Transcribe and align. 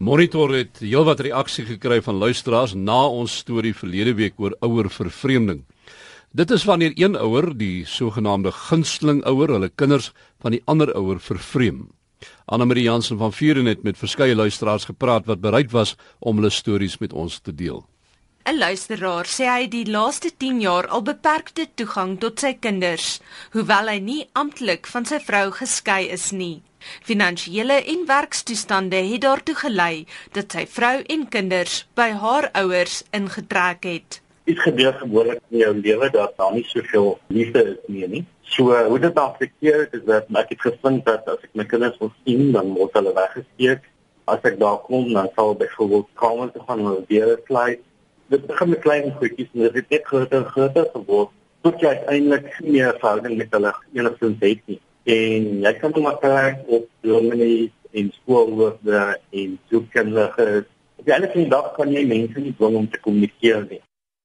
Monitor 0.00 0.54
het 0.56 0.78
heelwat 0.80 1.18
reaksie 1.20 1.66
gekry 1.68 1.98
van 2.00 2.16
luisteraars 2.16 2.72
na 2.72 3.02
ons 3.04 3.34
storie 3.42 3.74
verlede 3.76 4.14
week 4.16 4.38
oor 4.40 4.54
ouer 4.64 4.86
vervreemding. 4.88 5.58
Dit 6.32 6.54
is 6.56 6.64
wanneer 6.64 6.94
een 6.96 7.18
ouer, 7.20 7.50
die 7.52 7.84
sogenaamde 7.84 8.48
gunsteling 8.62 9.20
ouer, 9.28 9.52
hulle 9.58 9.68
kinders 9.68 10.08
van 10.40 10.56
die 10.56 10.62
ander 10.64 10.88
ouer 10.96 11.20
vervreem. 11.20 11.90
Anna 12.48 12.64
Marie 12.64 12.86
Jansen 12.86 13.20
van 13.20 13.34
Vuren 13.36 13.68
het 13.68 13.82
met 13.84 14.00
verskeie 14.00 14.34
luisteraars 14.34 14.88
gepraat 14.88 15.28
wat 15.28 15.44
bereid 15.44 15.68
was 15.76 15.96
om 16.18 16.40
hulle 16.40 16.50
stories 16.50 16.96
met 17.04 17.12
ons 17.12 17.36
te 17.38 17.52
deel. 17.52 17.84
'n 18.48 18.56
Luisteraar 18.56 19.28
sê 19.28 19.52
hy 19.52 19.68
die 19.68 19.84
laaste 19.84 20.32
10 20.32 20.60
jaar 20.60 20.88
al 20.88 21.02
beperkte 21.02 21.68
toegang 21.74 22.16
tot 22.18 22.40
sy 22.40 22.54
kinders, 22.56 23.20
hoewel 23.52 23.92
hy 23.92 23.98
nie 24.00 24.28
amptelik 24.32 24.86
van 24.86 25.04
sy 25.04 25.20
vrou 25.20 25.50
geskei 25.52 26.08
is 26.08 26.32
nie. 26.32 26.62
Finansiële 27.02 27.72
en 27.72 28.06
werkstoestande 28.06 28.96
het 28.96 29.20
daartoe 29.20 29.54
gelei 29.54 30.06
dat 30.32 30.52
sy 30.54 30.66
vrou 30.66 30.96
en 31.14 31.26
kinders 31.28 31.84
by 31.98 32.08
haar 32.22 32.48
ouers 32.62 33.02
ingetrek 33.16 33.84
het. 33.84 34.20
Dit 34.48 34.60
gebeur 34.64 34.92
gewoonlik 34.98 35.40
in 35.50 35.62
jou 35.62 35.72
lewe 35.76 36.10
dat 36.10 36.36
daar 36.36 36.54
nie 36.54 36.64
soveel 36.68 37.18
liefde 37.28 37.64
is 37.74 37.80
meer 37.86 38.08
nie. 38.08 38.24
So 38.42 38.74
hoe 38.74 38.98
dit 38.98 39.18
afekteer 39.24 39.88
is 39.92 40.04
dat 40.08 40.30
ek 40.42 40.54
het 40.54 40.64
gevind 40.66 41.04
dat 41.06 41.28
as 41.28 41.44
ek 41.46 41.52
my 41.54 41.66
kinders 41.70 41.98
wil 42.00 42.12
sien, 42.24 42.50
dan 42.56 42.72
word 42.74 42.96
hulle 42.98 43.14
weggesteek. 43.14 43.84
As 44.30 44.42
ek 44.46 44.58
daar 44.58 44.80
kom, 44.86 45.12
dan 45.12 45.30
sal 45.36 45.54
byvoorbeeld 45.58 46.08
kom 46.14 46.42
en 46.46 46.66
gaan 46.66 46.84
hulle 46.86 47.04
weer 47.08 47.36
fly. 47.46 47.78
Dit 48.30 48.46
begin 48.46 48.74
met 48.74 48.82
klein 48.86 49.12
goedjies 49.18 49.52
en 49.54 49.66
dit 49.68 49.80
het 49.82 49.96
net 49.96 50.08
groter 50.10 50.42
en 50.42 50.50
groter 50.54 50.90
geword 50.94 51.36
tot 51.60 51.82
jy 51.84 51.90
uiteindelik 51.92 52.46
nie 52.64 52.78
meer 52.78 52.94
verhouding 53.00 53.34
met 53.36 53.50
hulle 53.52 53.72
enigstens 53.92 54.38
het 54.40 54.60
nie 54.70 54.78
en 55.04 55.46
jy 55.64 55.72
kan 55.80 55.94
hom 55.96 56.08
afkry 56.10 56.56
op 56.66 56.88
dominees 57.06 57.70
en 57.92 58.10
skoolhoofde 58.20 59.04
en 59.30 59.58
soekkundiges. 59.70 60.66
Op 61.00 61.06
die 61.06 61.14
einde 61.14 61.30
van 61.32 61.42
die 61.42 61.52
dag 61.52 61.70
kan 61.76 61.94
jy 61.94 62.04
mense 62.06 62.42
nie 62.42 62.54
dwing 62.58 62.76
om 62.82 62.90
te 62.90 63.00
kommunikeer 63.00 63.64
nie. 63.70 63.80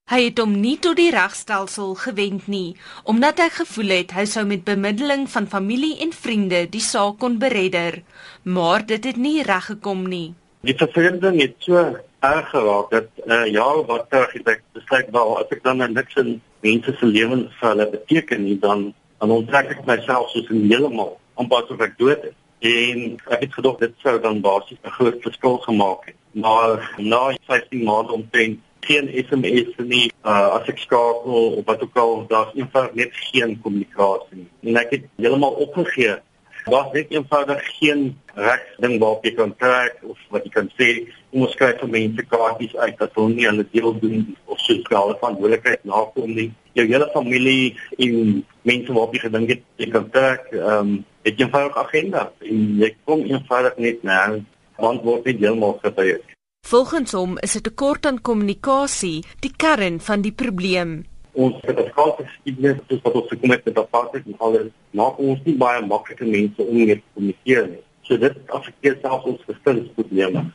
Hy 0.05 0.19
het 0.27 0.37
hom 0.37 0.51
nie 0.61 0.75
tot 0.77 0.99
die 0.99 1.09
regstelsel 1.09 1.95
gewend 1.97 2.49
nie, 2.51 2.75
omdat 3.09 3.39
hy 3.41 3.47
gevoel 3.55 3.93
het 3.95 4.11
hy 4.13 4.25
sou 4.29 4.43
met 4.45 4.61
bemiddeling 4.67 5.23
van 5.33 5.47
familie 5.49 5.95
en 6.05 6.11
vriende 6.13 6.59
die 6.69 6.83
saak 6.83 7.17
kon 7.23 7.39
beredder, 7.41 8.03
maar 8.43 8.85
dit 8.85 9.07
het 9.09 9.17
nie 9.17 9.39
reggekom 9.47 10.03
nie. 10.11 10.35
Die 10.61 10.75
vervreemding 10.77 11.39
het 11.41 11.55
so 11.65 11.81
erg 12.25 12.51
geraak 12.51 12.93
dat 12.93 13.09
uh, 13.25 13.45
ja, 13.49 13.65
wat 13.89 14.05
terug 14.11 14.37
het 14.37 14.51
ek 14.53 14.61
besluit 14.77 15.09
wel 15.17 15.33
as 15.39 15.57
ek 15.57 15.65
dan 15.65 15.81
niks 15.81 16.21
in 16.21 16.31
mense 16.65 16.93
se 16.99 17.09
lewens 17.09 17.57
vir 17.57 17.71
hulle 17.71 17.89
beteken 17.97 18.45
nie, 18.45 18.59
dan 18.61 18.91
dan 19.19 19.31
onttrek 19.31 19.69
ek 19.75 19.85
myself 19.85 20.29
soos 20.29 20.49
in 20.49 20.67
heeltemal 20.71 21.15
amper 21.39 21.71
of 21.71 21.81
ek 21.81 21.97
dood 21.97 22.23
is. 22.31 22.35
En 22.65 23.01
ek 23.35 23.41
het 23.45 23.53
gedog 23.53 23.79
dit 23.81 23.93
sou 24.03 24.15
dan 24.21 24.41
basies 24.41 24.79
'n 24.83 24.95
groot 24.97 25.21
verskil 25.21 25.57
gemaak 25.57 26.05
het. 26.05 26.15
Maar 26.31 26.95
na 26.97 27.35
15 27.47 27.83
maande 27.83 28.11
omtrent 28.11 28.59
geen 28.79 29.09
SMS 29.27 29.73
nie, 29.77 30.11
uh, 30.23 30.47
as 30.57 30.67
ek 30.69 30.77
skakel 30.77 31.57
of 31.57 31.65
wat 31.65 31.81
ook 31.81 31.97
al, 31.97 32.25
daar's 32.27 32.53
eenvoudig 32.53 32.93
net 32.93 33.11
geen 33.13 33.61
kommunikasie 33.61 34.37
nie. 34.37 34.49
En 34.69 34.77
ek 34.81 34.89
het 34.89 35.03
heeltemal 35.15 35.57
opgegee. 35.65 36.19
Daar's 36.65 36.91
net 36.93 37.11
eenvoudig 37.13 37.61
geen 37.77 38.17
reg 38.33 38.61
ding 38.81 38.99
waarop 38.99 39.25
jy 39.25 39.33
kan 39.37 39.51
trek 39.61 39.99
of 40.03 40.17
wat 40.33 40.47
jy 40.47 40.51
kan 40.55 40.69
sê, 40.73 40.87
jy 41.29 41.41
moet 41.41 41.53
skryf 41.53 41.77
vir 41.83 41.91
mense 41.93 42.25
kaartjies 42.31 42.73
uit 42.75 42.95
dat 42.97 43.13
hulle 43.13 43.35
nie 43.35 43.45
hulle 43.45 43.65
deel 43.75 43.93
doen 44.01 44.23
of 44.49 44.59
so 44.63 44.73
skale 44.81 45.13
van 45.21 45.37
moeilikheid 45.37 45.85
nakom 45.85 46.33
nie. 46.33 46.49
Jou 46.73 46.87
hele 46.89 47.09
familie 47.13 47.75
en 48.01 48.41
mense 48.65 48.97
waarop 48.97 49.13
jy 49.13 49.23
gedink 49.27 49.53
het 49.53 49.63
jy 49.77 49.91
kan 49.93 50.09
trek, 50.17 50.49
ehm 50.57 50.79
um, 50.79 50.95
het 51.25 51.37
jy 51.37 51.45
'n 51.45 51.47
eenvoudige 51.47 51.79
agenda 51.85 52.31
en 52.41 52.77
jy 52.81 52.95
kom 53.05 53.21
eenvoudig 53.25 53.77
net 53.77 54.03
nou 54.03 54.43
want 54.77 55.03
word 55.03 55.25
nie 55.25 55.37
heeltemal 55.37 55.79
gebeur. 55.83 56.21
Volgens 56.65 57.11
hom 57.11 57.37
is 57.45 57.53
dit 57.53 57.61
'n 57.61 57.69
tekort 57.69 58.05
aan 58.05 58.21
kommunikasie 58.21 59.23
die 59.39 59.53
kern 59.57 59.99
van 59.99 60.21
die 60.21 60.33
probleem. 60.33 61.05
Ons 61.35 61.57
skaal 61.63 62.13
geskiedenis 62.19 62.83
soos 62.89 63.01
wat 63.03 63.17
ons 63.21 63.31
gekom 63.31 63.51
het 63.51 63.65
met 63.67 63.79
apartheid 63.81 64.27
en 64.31 64.37
alles, 64.47 64.69
maar 64.91 65.17
ons 65.29 65.41
nie 65.47 65.57
baie 65.59 65.81
maklike 65.85 66.27
mense 66.27 66.61
om 66.63 66.75
mee 66.75 66.95
te 66.95 67.03
kommunikeer 67.13 67.67
nie. 67.73 67.83
So 68.07 68.17
dit 68.21 68.37
affekteer 68.59 68.99
selfs 69.01 69.27
ons 69.31 69.47
verstandsprobleme. 69.49 70.45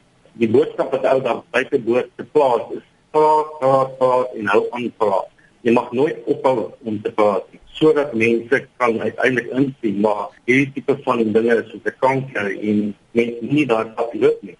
Die 0.41 0.49
boodskap 0.49 0.95
wat 0.95 1.05
ou 1.11 1.19
daar 1.27 1.43
buite 1.53 1.83
boord 1.85 2.09
te 2.17 2.25
plaas 2.33 2.65
is, 2.79 2.87
praat, 3.11 3.53
praat, 3.61 3.99
praat 3.99 4.41
en 4.41 4.53
hou 4.55 4.65
aan 4.79 4.89
praat 4.97 5.29
jy 5.67 5.73
mag 5.77 5.91
nooit 5.93 6.21
ophou 6.33 6.71
om 6.89 6.97
te 7.05 7.13
praat 7.17 7.49
sodat 7.77 8.15
mense 8.17 8.61
kan 8.81 8.97
uiteindelik 9.01 9.51
insien 9.57 10.01
maar 10.05 10.31
hierdie 10.49 10.71
tipe 10.77 10.97
van 11.05 11.21
dinge 11.37 11.57
soos 11.69 11.85
'n 11.85 11.97
kanker 12.05 12.49
en 12.49 12.79
mense 13.19 13.45
nie 13.55 13.67
daar 13.67 13.93
op 13.97 14.15
loop 14.15 14.43
nie. 14.43 14.57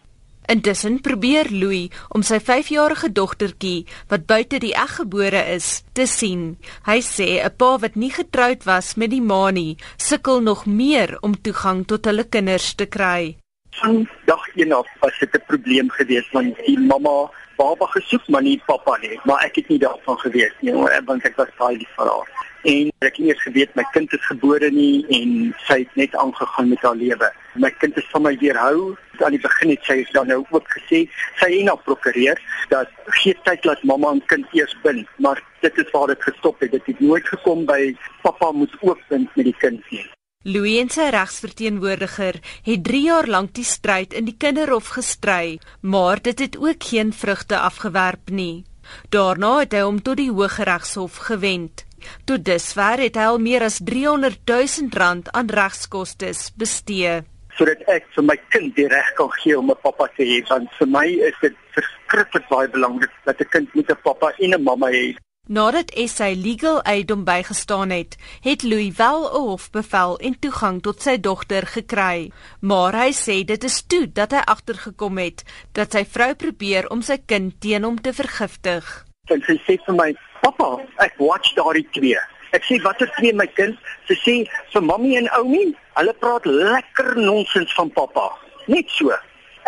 Intussen 0.51 0.97
probeer 0.99 1.47
Louis 1.55 1.93
om 2.11 2.25
sy 2.27 2.41
5-jarige 2.43 3.13
dogtertjie 3.15 3.85
wat 4.11 4.25
buite 4.27 4.59
die 4.59 4.73
eg 4.75 4.97
gebore 4.97 5.45
is 5.53 5.85
te 5.95 6.09
sien. 6.11 6.57
Hy 6.89 6.99
sê 7.07 7.29
'n 7.39 7.55
pa 7.57 7.79
wat 7.79 7.95
nie 7.95 8.11
getroud 8.11 8.67
was 8.67 8.97
met 8.97 9.11
die 9.15 9.23
ma 9.23 9.51
nie, 9.51 9.77
sukkel 9.97 10.43
nog 10.43 10.67
meer 10.67 11.19
om 11.23 11.39
toegang 11.39 11.87
tot 11.87 12.05
hulle 12.05 12.25
kinders 12.25 12.75
te 12.75 12.87
kry. 12.87 13.37
Van 13.79 14.09
dag 14.27 14.43
1 14.57 14.73
af 14.73 14.89
was 15.01 15.19
dit 15.21 15.35
'n 15.35 15.47
probleem 15.47 15.89
geweest 15.91 16.33
want 16.33 16.57
die 16.67 16.79
mamma 16.79 17.31
baba 17.57 17.87
gesoek 17.87 18.29
maar 18.29 18.43
nie 18.43 18.61
pappa 18.67 18.97
nie 19.03 19.21
maar 19.25 19.45
ek 19.45 19.55
het 19.61 19.69
nie 19.69 19.79
daarvan 19.79 20.19
geweet 20.19 20.57
nie 20.63 20.73
want 21.07 21.25
ek 21.25 21.37
was 21.37 21.53
baie 21.59 21.77
lief 21.77 21.93
vir 21.97 22.09
haar 22.13 22.29
en 22.63 22.91
ek 23.01 23.17
het 23.17 23.27
eers 23.27 23.43
geweet 23.43 23.75
my 23.79 23.85
kind 23.95 24.13
is 24.13 24.27
gebore 24.29 24.71
nie 24.75 25.05
en 25.17 25.55
sy 25.67 25.81
het 25.83 25.97
net 25.97 26.17
aangegaan 26.23 26.69
met 26.69 26.85
haar 26.85 26.99
lewe 27.01 27.31
my 27.65 27.71
kind 27.81 27.97
is 27.97 28.09
van 28.13 28.27
my 28.27 28.35
weerhou 28.43 28.95
aan 29.25 29.37
die 29.37 29.43
begin 29.43 29.75
het 29.75 29.89
sy 29.89 29.99
dan 30.13 30.31
nou 30.33 30.41
ook 30.51 30.69
gesê 30.77 31.03
sy 31.41 31.51
het 31.57 31.67
nou 31.69 31.77
prokureer 31.89 32.41
dat 32.73 32.93
gee 33.21 33.37
tyd 33.49 33.65
dat 33.65 33.85
mamma 33.85 34.13
en 34.17 34.23
kind 34.33 34.57
eers 34.57 34.77
bind 34.85 35.09
maar 35.19 35.43
dit 35.65 35.83
is 35.85 35.93
waar 35.93 36.13
dit 36.13 36.23
gestop 36.29 36.61
het 36.61 36.73
dit 36.77 36.93
het 36.93 37.01
nooit 37.01 37.29
gekom 37.35 37.67
by 37.67 37.83
pappa 38.23 38.53
moet 38.53 38.75
ook 38.81 39.05
bind 39.09 39.37
met 39.37 39.53
die 39.53 39.59
kind 39.61 39.93
nie 39.93 40.07
Louis 40.49 40.79
en 40.81 40.89
sy 40.89 41.11
regsverteenwoordiger 41.13 42.39
het 42.65 42.85
3 42.85 43.01
jaar 43.05 43.27
lank 43.29 43.53
die 43.59 43.65
stryd 43.69 44.15
in 44.17 44.25
die 44.25 44.39
kinderhof 44.41 44.95
gestry, 44.97 45.59
maar 45.85 46.23
dit 46.25 46.41
het 46.41 46.57
ook 46.57 46.87
geen 46.93 47.13
vrugte 47.13 47.59
afgewerp 47.61 48.33
nie. 48.33 48.65
Daarna 49.13 49.59
het 49.59 49.77
hy 49.77 49.83
hom 49.85 50.01
tot 50.01 50.17
die 50.17 50.31
Hooggeregshof 50.33 51.21
gewend. 51.29 51.85
Tot 52.25 52.45
dusver 52.45 53.05
het 53.07 53.17
hy 53.17 53.27
al 53.33 53.39
meer 53.39 53.63
as 53.63 53.81
300 53.85 54.41
000 54.47 54.91
rand 55.03 55.31
aan 55.33 55.49
regskoste 55.49 56.33
bestee. 56.57 57.23
Sodat 57.57 57.83
ek 57.89 58.07
vir 58.15 58.25
my 58.25 58.37
kind 58.55 58.77
die 58.77 58.89
reg 58.89 59.15
kan 59.17 59.33
gee 59.41 59.59
om 59.59 59.71
'n 59.71 59.83
pappa 59.83 60.07
te 60.17 60.25
hê 60.25 60.39
want 60.49 60.69
vir 60.79 60.89
my 60.89 61.07
is 61.31 61.39
dit 61.41 61.57
verskriklik 61.75 62.47
baie 62.49 62.69
belangrik 62.69 63.13
dat 63.25 63.41
'n 63.41 63.51
kind 63.51 63.75
met 63.75 63.91
'n 63.91 64.03
pappa 64.05 64.33
en 64.39 64.55
'n 64.55 64.63
mamma 64.63 64.89
het 64.91 65.19
Nadat 65.51 65.91
SA 65.97 66.29
Legal 66.31 66.79
Aid 66.87 67.11
hom 67.11 67.25
bygestaan 67.27 67.91
het, 67.91 68.17
het 68.41 68.63
Louis 68.63 68.95
wel 68.97 69.21
'n 69.27 69.47
hofbevel 69.49 70.19
en 70.19 70.39
toegang 70.39 70.83
tot 70.83 71.03
sy 71.03 71.21
dogter 71.21 71.67
gekry, 71.67 72.31
maar 72.61 72.95
hy 72.95 73.11
sê 73.11 73.45
dit 73.45 73.65
is 73.65 73.83
toe 73.83 74.13
dat 74.13 74.31
hy 74.31 74.43
agtergekom 74.47 75.19
het 75.19 75.43
dat 75.73 75.93
sy 75.93 76.05
vrou 76.05 76.35
probeer 76.35 76.89
om 76.91 77.03
sy 77.03 77.19
kind 77.27 77.61
teen 77.61 77.83
hom 77.83 78.01
te 78.01 78.13
vergiftig. 78.13 79.05
En 79.25 79.43
sy 79.43 79.57
sê 79.67 79.75
vir 79.87 79.95
my: 79.95 80.15
"Pappa, 80.41 80.71
ek 80.99 81.15
watch 81.19 81.55
daardie 81.55 81.89
twee." 81.93 82.19
Ek 82.53 82.65
sê: 82.65 82.83
"Watter 82.83 83.11
twee 83.19 83.33
my 83.33 83.47
kind?" 83.47 83.77
Sy 84.09 84.15
sê: 84.25 84.37
"Vir 84.73 84.83
mammie 84.83 85.17
en 85.17 85.29
oumie. 85.39 85.77
Hulle 85.95 86.15
praat 86.15 86.45
lekker 86.45 87.17
nonsens 87.17 87.75
van 87.75 87.91
pappa." 87.91 88.31
Net 88.67 88.89
so 88.91 89.13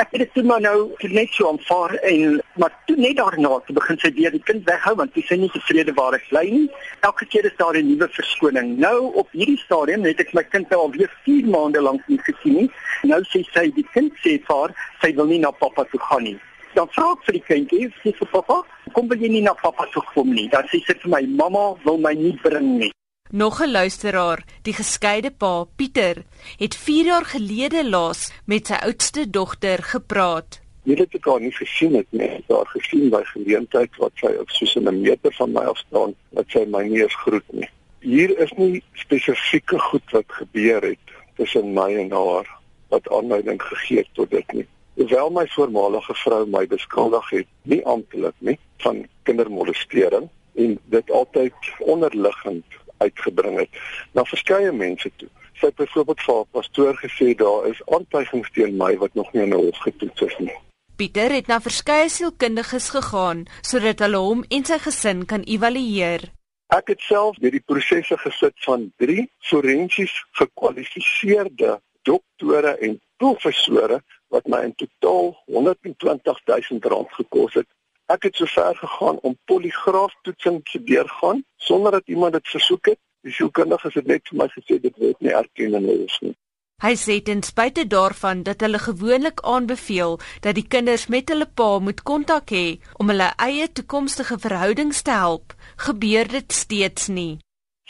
ek 0.01 0.09
het 0.15 0.23
dit 0.25 0.31
toe 0.35 0.43
maar 0.49 0.61
nou 0.65 0.77
net 1.15 1.35
so 1.37 1.49
aanvaar 1.49 1.95
en 2.09 2.39
maar 2.61 2.73
toe 2.87 2.97
net 2.97 3.17
daarna 3.17 3.59
te 3.67 3.75
begin 3.77 3.99
sy 4.01 4.11
weer 4.17 4.33
die 4.35 4.43
kind 4.49 4.65
weghou 4.69 4.95
want 5.01 5.13
sy 5.15 5.23
is 5.23 5.43
nie 5.43 5.51
tevrede 5.53 5.95
waar 5.99 6.17
ek 6.17 6.25
bly 6.31 6.45
nie. 6.51 6.69
Elke 7.09 7.29
keer 7.33 7.47
is 7.51 7.57
daar 7.59 7.77
'n 7.77 7.87
nuwe 7.89 8.09
verskoning. 8.17 8.79
Nou 8.79 9.13
op 9.23 9.29
hierdie 9.33 9.59
stadium 9.59 10.05
het 10.05 10.21
ek 10.21 10.33
my 10.35 10.43
kind 10.43 10.71
nou 10.71 10.81
al 10.81 10.93
weer 10.97 11.13
4 11.25 11.47
maande 11.47 11.81
lank 11.81 12.03
nie 12.09 12.19
gesien 12.19 12.57
nie. 12.61 12.71
Nou 13.03 13.21
sê 13.23 13.45
sy 13.53 13.71
die 13.75 13.87
kind 13.93 14.13
sê 14.25 14.39
vir 14.47 14.57
haar 14.57 14.75
sy 15.03 15.15
wil 15.15 15.27
nie 15.27 15.39
na 15.39 15.51
pappa 15.51 15.85
toe 15.85 16.01
gaan 16.01 16.23
nie. 16.23 16.39
Dan 16.75 16.89
vra 16.95 17.13
ek 17.13 17.27
vir 17.27 17.37
die 17.37 17.45
kindjie, 17.49 17.89
sê 18.03 18.15
vir 18.17 18.29
pappa, 18.33 18.63
kom 18.97 19.11
jy 19.13 19.29
nie 19.29 19.45
na 19.45 19.53
pappa 19.55 19.85
toe 19.93 20.03
kom 20.15 20.33
nie. 20.33 20.49
Dan 20.49 20.65
sê 20.73 20.81
sy 20.87 20.97
vir 21.03 21.11
my, 21.13 21.23
mamma 21.41 21.73
wil 21.85 21.99
my 22.01 22.15
nie 22.17 22.33
bring 22.43 22.79
nie. 22.79 22.93
Nog 23.33 23.61
'n 23.61 23.71
luisteraar, 23.73 24.45
die 24.63 24.73
geskeide 24.73 25.31
pa, 25.31 25.65
Pieter, 25.77 26.25
het 26.59 26.75
4 26.77 27.05
jaar 27.05 27.25
gelede 27.25 27.83
laas 27.89 28.33
met 28.47 28.67
sy 28.67 28.75
oudste 28.89 29.31
dogter 29.31 29.83
gepraat. 29.83 30.61
Jy 30.85 30.97
het 30.99 31.15
ek 31.15 31.25
haar 31.25 31.41
nie 31.41 31.53
gesien 31.55 31.95
het 31.95 32.11
nie. 32.11 32.45
Haar 32.49 32.67
gesien 32.67 33.11
by 33.11 33.23
geleentheid 33.25 33.91
wat 34.03 34.13
sy 34.15 34.33
op 34.41 34.51
soos 34.51 34.75
'n 34.77 35.01
meter 35.01 35.33
van 35.33 35.53
my 35.53 35.61
af 35.61 35.79
staan, 35.79 36.15
dat 36.31 36.47
sy 36.49 36.65
my 36.67 36.83
nie 36.89 37.03
eens 37.03 37.15
groet 37.15 37.53
nie. 37.53 37.69
Hier 38.01 38.39
is 38.39 38.53
nie 38.57 38.83
spesifieke 38.93 39.79
goed 39.79 40.11
wat 40.11 40.27
gebeur 40.29 40.83
het 40.83 41.07
tussen 41.37 41.73
my 41.73 41.95
en 41.95 42.11
haar 42.11 42.49
wat 42.89 43.09
aanleiding 43.09 43.63
gegee 43.63 43.99
het 43.99 44.09
tot 44.13 44.31
dit 44.31 44.53
nie. 44.53 44.67
Hoewel 44.95 45.31
my 45.31 45.47
voormalige 45.49 46.15
vrou 46.15 46.47
my 46.47 46.67
beskuldig 46.67 47.31
het, 47.31 47.47
nie 47.63 47.81
amptelik 47.89 48.35
nie, 48.39 48.59
van 48.85 49.07
kindermolestering 49.23 50.29
en 50.55 50.75
dit 50.85 51.11
altyd 51.11 51.71
onderliggend 51.79 52.65
uitgebring 52.99 53.59
het 53.59 53.79
na 54.13 54.25
verskeie 54.29 54.73
mense 54.73 55.11
toe. 55.17 55.29
Sy 55.57 55.71
het 55.71 55.79
byvoorbeeld 55.81 56.21
vir 56.27 56.35
haar 56.35 56.51
pastoor 56.59 57.01
gesê 57.01 57.33
daar 57.39 57.71
is 57.71 57.81
aantuigings 57.97 58.53
teen 58.53 58.77
my 58.77 58.93
wat 59.01 59.15
nog 59.15 59.33
nie 59.33 59.43
in 59.43 59.55
'n 59.55 59.65
hof 59.65 59.79
getoets 59.87 60.21
is 60.29 60.37
nie. 60.39 60.59
Pieter 60.97 61.33
het 61.33 61.47
na 61.47 61.61
verskeie 61.61 62.09
sielkundiges 62.09 62.91
gegaan 62.91 63.47
sodat 63.61 63.99
hulle 63.99 64.17
hom 64.17 64.45
en 64.49 64.65
sy 64.65 64.79
gesin 64.79 65.25
kan 65.27 65.43
evalueer. 65.43 66.29
Ek 66.69 66.89
het 66.89 67.01
self 67.01 67.37
deur 67.37 67.51
die 67.51 67.65
prosesse 67.67 68.17
gesit 68.19 68.55
van 68.65 68.93
3 68.97 69.31
forensies 69.39 70.13
gekwalifiseerde 70.33 71.81
doktore 72.03 72.77
en 72.81 73.01
professore 73.17 74.03
wat 74.35 74.49
my 74.49 74.63
in 74.69 74.75
totaal 74.81 75.33
120 75.47 76.45
000 76.51 76.93
rand 76.93 77.13
gekos 77.19 77.55
het. 77.61 77.69
Ek 78.13 78.27
het 78.29 78.37
sover 78.37 78.77
gegaan 78.77 79.19
om 79.23 79.39
poligraaftoetsing 79.45 80.63
te 80.71 80.83
deurgaan 80.83 81.45
sonder 81.57 81.99
dat 81.99 82.09
iemand 82.09 82.33
dit 82.33 82.49
versoek 82.49 82.95
het. 82.95 83.01
Die 83.23 83.33
sielkundiges 83.33 83.95
het 83.95 84.09
net 84.11 84.29
vir 84.29 84.41
my 84.41 84.49
gesê 84.55 84.81
dit 84.83 84.97
word 84.99 85.21
nie 85.21 85.35
erken 85.37 85.69
in 85.69 85.77
hulle 85.79 86.09
nie. 86.25 86.35
Hy 86.83 86.97
sê 86.99 87.21
ten 87.23 87.45
spyte 87.47 87.85
daarvan 87.87 88.41
dat 88.43 88.65
hulle 88.65 88.79
gewoonlik 88.83 89.41
aanbeveel 89.47 90.17
dat 90.43 90.57
die 90.59 90.67
kinders 90.67 91.07
met 91.07 91.29
hulle 91.31 91.47
pa 91.47 91.79
moet 91.79 92.03
kontak 92.03 92.51
hê 92.51 92.81
om 92.99 93.13
hulle 93.13 93.29
eie 93.47 93.69
toekomstige 93.71 94.39
verhoudings 94.43 95.05
te 95.07 95.15
help, 95.15 95.55
gebeur 95.87 96.27
dit 96.33 96.53
steeds 96.53 97.07
nie. 97.07 97.39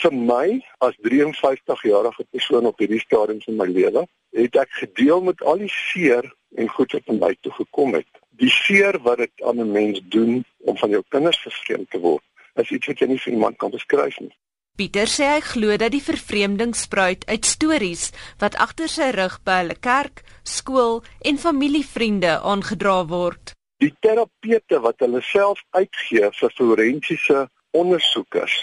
Vir 0.02 0.12
my 0.12 0.58
as 0.84 0.98
53 1.08 1.86
jarige 1.88 2.26
persoon 2.34 2.68
op 2.68 2.84
hierdie 2.84 3.00
stadium 3.00 3.40
van 3.46 3.56
my 3.62 3.70
lewe, 3.70 4.04
het 4.32 4.56
ek 4.56 4.70
gedeel 4.80 5.22
met 5.22 5.42
al 5.42 5.60
die 5.62 5.72
seer 5.72 6.26
en 6.56 6.68
goed 6.68 6.92
wat 6.96 7.08
aan 7.08 7.20
my 7.20 7.32
toe 7.40 7.52
gekom 7.52 7.94
het. 7.94 8.08
Die 8.40 8.50
seer 8.50 8.98
wat 9.04 9.18
dit 9.18 9.42
aan 9.44 9.60
'n 9.60 9.72
mens 9.72 10.00
doen 10.08 10.44
om 10.58 10.76
van 10.76 10.90
jou 10.90 11.02
kinders 11.08 11.38
vervreem 11.38 11.86
te 11.88 11.98
word, 11.98 12.24
is 12.54 12.70
iets 12.70 12.86
wat 12.86 12.98
jy 12.98 13.06
nie 13.06 13.18
vir 13.18 13.32
iemand 13.32 13.56
kan 13.56 13.70
beskryf 13.70 14.18
nie. 14.20 14.34
Pieter 14.76 15.06
sê 15.06 15.26
hy 15.34 15.40
glo 15.44 15.76
dat 15.76 15.92
die 15.92 16.02
vervreemding 16.02 16.74
spruit 16.74 17.26
uit 17.28 17.44
stories 17.44 18.10
wat 18.40 18.56
agter 18.56 18.88
sy 18.88 19.10
rug 19.12 19.34
by 19.44 19.58
hulle 19.60 19.76
kerk, 19.76 20.22
skool 20.44 21.02
en 21.20 21.38
familievriende 21.38 22.38
aangedra 22.40 23.04
word. 23.10 23.52
Die 23.84 23.92
terapeute 24.00 24.80
wat 24.80 25.04
hulle 25.04 25.20
self 25.20 25.60
uitgee 25.70 26.30
vir 26.38 26.54
forensiese 26.56 27.48
ondersoekers 27.70 28.56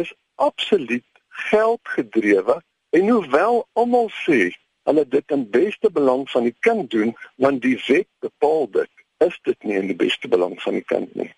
is 0.00 0.10
absoluut 0.34 1.06
geldgedrewe 1.50 2.58
en 2.98 3.08
hoewel 3.08 3.62
almal 3.78 4.10
sê 4.24 4.50
hulle 4.88 5.04
dit 5.08 5.34
in 5.36 5.50
beste 5.50 5.90
belang 5.90 6.24
van 6.30 6.48
die 6.48 6.56
kind 6.66 6.90
doen 6.90 7.14
want 7.36 7.62
die 7.62 7.78
wet 7.86 8.08
bepaal 8.24 8.68
dit, 8.70 8.90
is 9.26 9.38
dit 9.42 9.68
nie 9.68 9.78
in 9.78 9.90
die 9.92 9.98
beste 9.98 10.28
belang 10.28 10.58
van 10.62 10.78
die 10.78 10.86
kind 10.86 11.14
nie. 11.14 11.30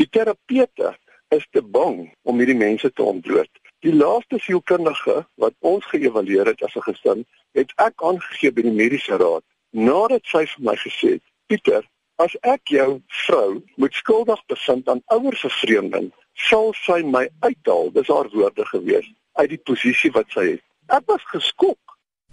Die 0.00 0.08
terapeute 0.10 0.94
is 1.34 1.46
te 1.50 1.62
bang 1.62 2.08
om 2.22 2.38
hierdie 2.38 2.58
mense 2.58 2.90
te 2.92 3.02
ontbloot. 3.02 3.50
Die 3.84 3.94
laaste 3.94 4.38
sielkundige 4.40 5.24
wat 5.42 5.54
ons 5.60 5.86
geëvalueer 5.92 6.50
het 6.52 6.62
as 6.62 6.76
'n 6.76 6.86
gesin, 6.88 7.26
het 7.52 7.72
ek 7.76 8.02
aangegee 8.02 8.52
by 8.52 8.62
die 8.62 8.78
mediese 8.82 9.16
raad 9.16 9.44
nadat 9.74 10.24
sy 10.30 10.46
vir 10.46 10.62
my 10.68 10.76
gesê 10.76 11.08
het: 11.16 11.24
"Pieter, 11.46 11.82
as 12.16 12.36
ek 12.42 12.68
jou 12.68 13.02
vrou 13.26 13.62
moet 13.76 13.94
skuldig 13.94 14.40
bevind 14.46 14.88
aan 14.88 15.02
ouer 15.06 15.36
vervreemding, 15.36 16.12
sal 16.34 16.72
sy 16.86 17.02
my 17.02 17.28
uithaal." 17.40 17.90
Dis 17.92 18.08
haar 18.08 18.28
woorde 18.30 18.64
gewees 18.66 19.12
uit 19.32 19.48
die 19.48 19.62
posisie 19.70 20.10
wat 20.10 20.30
sy 20.30 20.46
het. 20.50 20.62
Ek 20.88 21.02
was 21.06 21.24
geskok. 21.24 21.78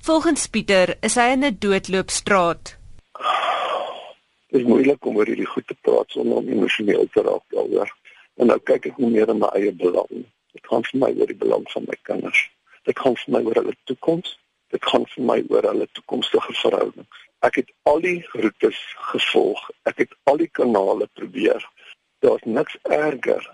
Volgens 0.04 0.48
Pieter 0.48 0.98
is 1.06 1.16
hy 1.16 1.28
in 1.32 1.44
'n 1.46 1.58
doodloopstraat. 1.60 2.78
Dit 4.50 4.62
is 4.62 4.68
moeilik 4.68 5.06
om 5.06 5.18
oor 5.18 5.26
hierdie 5.30 5.46
goed 5.46 5.68
te 5.68 5.76
praat 5.82 6.10
sonder 6.10 6.38
om 6.38 6.48
emosioneel 6.48 7.06
te 7.14 7.22
raak 7.22 7.44
daaroor. 7.48 7.92
En 8.36 8.48
nou 8.48 8.60
kyk 8.60 8.86
ek 8.86 8.98
nie 8.98 9.10
meer 9.10 9.30
in 9.30 9.38
my 9.38 9.50
eie 9.54 9.72
belang. 9.72 10.26
Dit 10.54 10.66
gaan 10.70 10.84
vir 10.84 11.00
my 11.00 11.12
oor 11.20 11.28
die 11.28 11.38
belang 11.44 11.70
van 11.72 11.84
my 11.88 11.98
kinders. 12.02 12.50
Dit 12.84 13.00
gaan 13.00 13.16
vir 13.16 13.34
my 13.34 13.42
oor 13.46 13.54
hulle 13.54 13.76
toekoms. 13.84 14.40
Dit 14.68 14.86
gaan 14.86 15.06
vir 15.06 15.24
my 15.24 15.44
oor 15.50 15.68
hulle 15.70 15.88
toekomstige 15.92 16.54
verhoudings. 16.54 17.20
Ek 17.40 17.56
het 17.56 17.70
al 17.84 18.02
die 18.02 18.26
roetes 18.34 18.80
gevolg. 19.12 19.70
Ek 19.84 19.98
het 19.98 20.16
al 20.24 20.38
die 20.38 20.50
kanale 20.50 21.08
probeer. 21.14 21.70
Daar's 22.20 22.42
niks 22.44 22.78
erger 22.82 23.54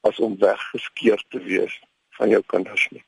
as 0.00 0.18
om 0.18 0.38
weggeskeer 0.38 1.24
te 1.28 1.42
wees 1.42 1.80
van 2.10 2.28
jou 2.28 2.42
kinders 2.46 2.86
nie. 2.90 3.02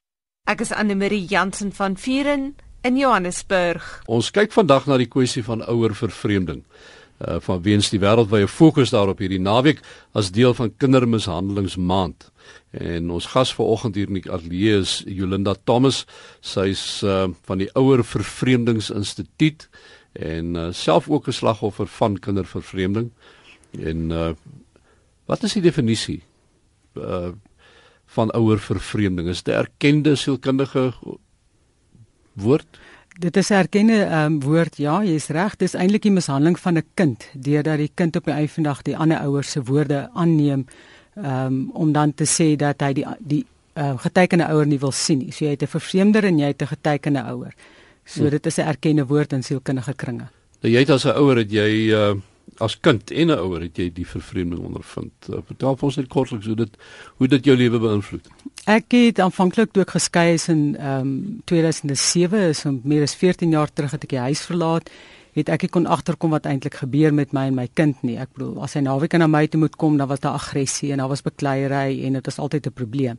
Ek 0.45 0.61
is 0.61 0.73
Anne 0.73 0.95
Marie 0.95 1.25
Jansen 1.25 1.73
van 1.73 1.97
Vieren 1.97 2.57
in 2.83 2.97
Johannesburg. 2.97 4.03
Ons 4.09 4.31
kyk 4.31 4.53
vandag 4.53 4.87
na 4.89 4.97
die 5.01 5.09
kwessie 5.11 5.45
van 5.45 5.63
ouer 5.69 5.95
vervreemding 5.97 6.63
uh, 7.21 7.37
van 7.45 7.63
weens 7.65 7.91
die 7.93 8.01
wêreldwye 8.01 8.49
fokus 8.49 8.93
daarop 8.95 9.21
hierdie 9.21 9.41
naweek 9.43 9.83
as 10.17 10.33
deel 10.33 10.55
van 10.57 10.73
kindermishandelingsmaand. 10.81 12.31
En 12.81 13.11
ons 13.11 13.29
gas 13.35 13.53
vanoggend 13.55 13.99
hier 13.99 14.09
in 14.09 14.21
die 14.21 14.33
ateljee 14.33 14.81
is 14.81 15.01
Jolinda 15.07 15.55
Thomas. 15.69 16.05
Sy's 16.41 17.03
uh, 17.05 17.29
van 17.49 17.61
die 17.61 17.69
Ouer 17.79 18.05
Vervreemdingsinstituut 18.07 19.69
en 20.19 20.57
uh, 20.57 20.69
self 20.73 21.09
ook 21.09 21.29
'n 21.29 21.37
slagoffer 21.37 21.87
van 21.87 22.19
kindervervreemding. 22.19 23.11
En 23.79 24.11
uh, 24.11 24.33
wat 25.27 25.43
is 25.43 25.53
die 25.53 25.63
definisie 25.63 26.23
uh, 26.95 27.31
van 28.07 28.33
ouer 28.35 28.59
vervreemding? 28.59 29.29
Is 29.29 29.43
dit 29.43 29.55
erkende 29.55 30.17
sielkundige 30.17 30.93
woord? 32.41 32.67
Dit 33.19 33.37
is 33.37 33.51
'n 33.51 33.55
erkende 33.55 34.09
um, 34.25 34.41
woord, 34.41 34.77
ja, 34.77 35.03
jy's 35.05 35.29
reg. 35.29 35.57
Dis 35.57 35.75
eintlik 35.75 36.03
die 36.03 36.11
mishandeling 36.11 36.59
van 36.59 36.77
'n 36.77 36.85
kind 36.95 37.29
deurdat 37.35 37.79
die 37.79 37.91
kind 37.95 38.17
op 38.17 38.25
die 38.25 38.63
dag 38.63 38.83
die 38.83 38.97
ander 38.97 39.19
ouers 39.19 39.51
se 39.51 39.63
woorde 39.63 40.09
aanneem 40.15 40.67
um, 41.17 41.71
om 41.73 41.93
dan 41.93 42.15
te 42.15 42.25
sê 42.25 42.57
dat 42.57 42.81
hy 42.81 42.93
die 42.93 43.07
die 43.19 43.47
uh, 43.75 43.99
getekende 43.99 44.49
ouer 44.49 44.67
nie 44.67 44.79
wil 44.79 44.93
sien 44.93 45.19
nie. 45.19 45.33
So 45.33 45.45
jy 45.45 45.51
het 45.51 45.63
'n 45.63 45.67
vervreemder 45.67 46.25
en 46.25 46.39
jy 46.39 46.47
het 46.47 46.63
'n 46.63 46.67
getekende 46.67 47.23
ouer. 47.23 47.53
So 48.05 48.21
hmm. 48.21 48.31
dit 48.31 48.47
is 48.47 48.57
'n 48.59 48.67
erkende 48.67 49.07
woord 49.07 49.33
in 49.33 49.43
sielkundige 49.43 49.95
kringe. 49.95 50.29
Nou 50.61 50.73
jy 50.73 50.79
het 50.79 50.91
as 50.91 51.05
'n 51.05 51.17
ouer 51.17 51.37
het 51.37 51.51
jy 51.51 51.93
uh, 51.93 52.15
as 52.59 52.81
kind 52.81 53.11
en 53.11 53.27
'n 53.27 53.39
ouer 53.39 53.61
het 53.61 53.77
jy 53.77 53.93
die 53.93 54.07
vervreemding 54.07 54.61
ondervind. 54.61 55.13
Uh, 55.29 55.39
vertel 55.47 55.77
ons 55.81 55.97
net 55.97 56.09
kortliks 56.09 56.47
hoe 56.47 56.57
dit 56.57 56.77
hoe 57.17 57.29
dit 57.29 57.45
jou 57.45 57.57
lewe 57.57 57.79
beïnvloed. 57.79 58.29
Ek 58.67 58.93
het 58.93 59.19
aanvanklik 59.19 59.73
toe 59.73 59.83
ek 59.83 59.91
geskei 59.91 60.35
is 60.35 60.49
in 60.49 60.77
ehm 60.77 61.01
um, 61.01 61.41
2007, 61.45 62.49
is 62.49 62.65
om 62.65 62.81
meer 62.85 63.03
as 63.03 63.15
14 63.15 63.51
jaar 63.51 63.73
terug 63.73 63.91
het 63.91 64.05
ek 64.05 64.11
die 64.11 64.19
huis 64.19 64.41
verlaat 64.41 64.91
het 65.37 65.51
ek 65.53 65.69
kon 65.71 65.87
agterkom 65.87 66.33
wat 66.35 66.47
eintlik 66.47 66.81
gebeur 66.83 67.15
met 67.15 67.35
my 67.37 67.47
en 67.51 67.55
my 67.55 67.69
kind 67.79 68.03
nie. 68.07 68.17
Ek 68.19 68.33
bedoel, 68.35 68.57
as 68.65 68.75
hy 68.75 68.83
naweek 68.87 69.15
na 69.19 69.29
my 69.31 69.47
toe 69.47 69.61
moet 69.63 69.77
kom, 69.79 69.99
dan 70.01 70.11
was 70.11 70.23
daar 70.25 70.39
aggressie 70.39 70.91
en 70.93 71.03
daar 71.03 71.13
was 71.13 71.23
bekleierery 71.27 72.01
en 72.07 72.19
dit 72.19 72.27
was 72.27 72.39
altyd 72.39 72.67
'n 72.67 72.73
probleem. 72.73 73.19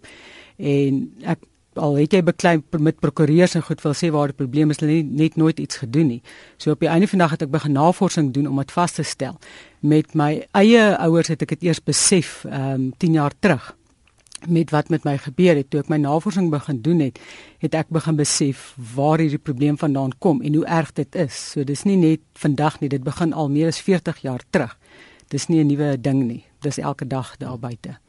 En 0.57 1.11
ek 1.23 1.39
al 1.81 1.97
het 1.97 2.13
jy 2.13 2.21
beklei 2.25 2.59
met 2.79 2.99
prokureurs 3.01 3.55
en 3.57 3.65
goed 3.65 3.81
wil 3.83 3.95
sê 3.97 4.11
waar 4.13 4.31
die 4.31 4.37
probleem 4.37 4.71
is, 4.73 4.79
hulle 4.83 4.99
het 4.99 5.11
net 5.17 5.35
nooit 5.39 5.59
iets 5.59 5.81
gedoen 5.81 6.11
nie. 6.13 6.21
So 6.61 6.75
op 6.75 6.83
die 6.83 6.89
einde 6.91 7.09
van 7.09 7.19
die 7.19 7.25
dag 7.25 7.35
het 7.35 7.45
ek 7.47 7.53
begin 7.53 7.75
navorsing 7.77 8.31
doen 8.35 8.49
om 8.51 8.61
dit 8.61 8.73
vas 8.75 8.97
te 8.97 9.05
stel. 9.07 9.37
Met 9.81 10.15
my 10.17 10.31
eie 10.57 10.83
ouers 11.01 11.31
het 11.33 11.41
ek 11.45 11.55
dit 11.55 11.69
eers 11.69 11.81
besef, 11.83 12.41
ehm 12.49 12.73
um, 12.73 12.89
10 13.01 13.17
jaar 13.19 13.37
terug 13.39 13.73
met 14.49 14.71
wat 14.73 14.89
met 14.89 15.03
my 15.05 15.17
gebeur 15.21 15.55
het 15.55 15.67
toe 15.69 15.83
ek 15.83 15.89
my 15.93 15.99
navorsing 16.01 16.47
begin 16.49 16.79
doen 16.81 17.03
het, 17.03 17.19
het 17.61 17.75
ek 17.77 17.91
begin 17.93 18.17
besef 18.17 18.71
waar 18.95 19.21
hierdie 19.21 19.37
probleem 19.37 19.77
vandaan 19.77 20.15
kom 20.17 20.41
en 20.41 20.55
hoe 20.57 20.65
erg 20.65 20.93
dit 20.97 21.15
is. 21.15 21.37
So 21.53 21.63
dis 21.63 21.85
nie 21.85 21.97
net 21.97 22.25
vandag 22.41 22.79
nie, 22.81 22.89
dit 22.89 23.03
begin 23.05 23.33
al 23.37 23.53
meer 23.53 23.69
as 23.69 23.81
40 23.85 24.23
jaar 24.25 24.41
terug. 24.49 24.77
Dis 25.29 25.47
nie 25.47 25.61
'n 25.61 25.67
nuwe 25.67 25.97
ding 26.01 26.25
nie. 26.27 26.43
Dis 26.61 26.77
elke 26.77 27.07
dag 27.07 27.37
daar 27.37 27.59
buite 27.59 28.01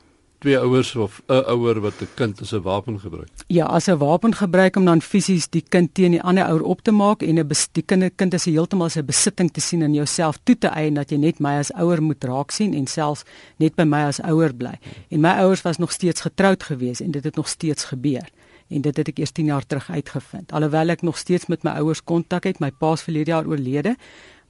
twee 0.42 0.58
ouers 0.58 0.94
of 0.96 1.22
'n 1.26 1.44
ouer 1.54 1.80
wat 1.80 2.00
'n 2.00 2.08
kind 2.14 2.40
as 2.40 2.52
'n 2.52 2.62
wapen 2.62 3.00
gebruik. 3.00 3.30
Ja, 3.46 3.64
as 3.64 3.86
'n 3.86 3.96
wapen 3.96 4.34
gebruik 4.34 4.76
om 4.76 4.84
dan 4.84 5.02
fisies 5.02 5.48
die 5.48 5.64
kind 5.68 5.94
teen 5.94 6.10
die 6.10 6.22
ander 6.22 6.44
ouer 6.44 6.62
op 6.62 6.80
te 6.82 6.90
maak 6.90 7.22
en 7.22 7.38
'n 7.38 7.48
die 7.72 7.82
kind 7.82 8.10
kind 8.16 8.34
as 8.34 8.44
heeltemal 8.44 8.86
as 8.86 8.96
'n 8.96 9.04
besitting 9.04 9.50
te 9.52 9.60
sien 9.60 9.82
en 9.82 9.94
jouself 9.94 10.38
toe 10.42 10.58
te 10.58 10.66
eien 10.66 10.94
dat 10.94 11.10
jy 11.10 11.16
net 11.16 11.38
my 11.38 11.58
as 11.58 11.72
ouer 11.72 12.02
moet 12.02 12.24
raak 12.24 12.50
sien 12.50 12.74
en 12.74 12.86
selfs 12.86 13.22
net 13.56 13.74
by 13.74 13.84
my 13.84 14.02
as 14.02 14.20
ouer 14.20 14.54
bly. 14.54 14.78
En 15.08 15.20
my 15.20 15.30
ouers 15.30 15.62
was 15.62 15.78
nog 15.78 15.92
steeds 15.92 16.20
getroud 16.20 16.62
gewees 16.62 17.00
en 17.00 17.10
dit 17.10 17.24
het 17.24 17.36
nog 17.36 17.48
steeds 17.48 17.84
gebeur. 17.84 18.28
En 18.68 18.80
dit 18.80 18.96
het 18.96 19.08
ek 19.08 19.18
eers 19.18 19.30
10 19.30 19.44
jaar 19.44 19.66
terug 19.66 19.90
uitgevind. 19.90 20.52
Alhoewel 20.52 20.88
ek 20.88 21.02
nog 21.02 21.18
steeds 21.18 21.46
met 21.46 21.62
my 21.62 21.70
ouers 21.70 22.04
kontak 22.04 22.44
het, 22.44 22.58
my 22.58 22.70
pa's 22.70 23.02
verlede 23.02 23.30
jaar 23.30 23.46
oorlede, 23.46 23.96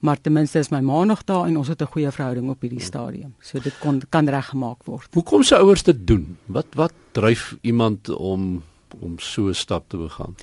maar 0.03 0.21
ten 0.21 0.33
minste 0.33 0.59
is 0.59 0.71
my 0.75 0.81
ma 0.83 1.05
nog 1.05 1.23
daar 1.25 1.47
en 1.47 1.57
ons 1.57 1.69
het 1.69 1.83
'n 1.83 1.93
goeie 1.95 2.11
verhouding 2.11 2.49
op 2.51 2.61
hierdie 2.61 2.81
stadium. 2.81 3.35
So 3.41 3.59
dit 3.59 3.79
kon 3.79 4.03
kan 4.09 4.29
reggemaak 4.29 4.85
word. 4.85 5.09
Hoe 5.13 5.23
kom 5.23 5.43
se 5.43 5.57
ouers 5.57 5.83
dit 5.83 6.07
doen? 6.07 6.37
Wat 6.47 6.67
wat 6.75 6.93
dryf 7.13 7.57
iemand 7.61 8.09
om 8.09 8.63
om 9.01 9.19
so 9.19 9.49
'n 9.49 9.55
stap 9.55 9.89
te 9.89 9.97
begaan? 9.97 10.35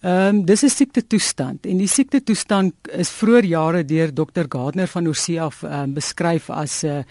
Ehm 0.00 0.36
um, 0.36 0.44
dis 0.44 0.62
'n 0.62 0.68
siekte 0.68 1.06
toestand 1.06 1.66
en 1.66 1.76
die 1.76 1.86
siekte 1.86 2.22
toestand 2.22 2.72
is 2.90 3.10
vroeër 3.10 3.44
jare 3.44 3.84
deur 3.84 4.12
Dr 4.14 4.44
Gardner 4.48 4.86
van 4.86 5.06
Oorsee 5.06 5.40
af 5.40 5.62
um, 5.62 5.92
beskryf 5.92 6.50
as 6.50 6.82
'n 6.82 6.86
uh, 6.86 7.02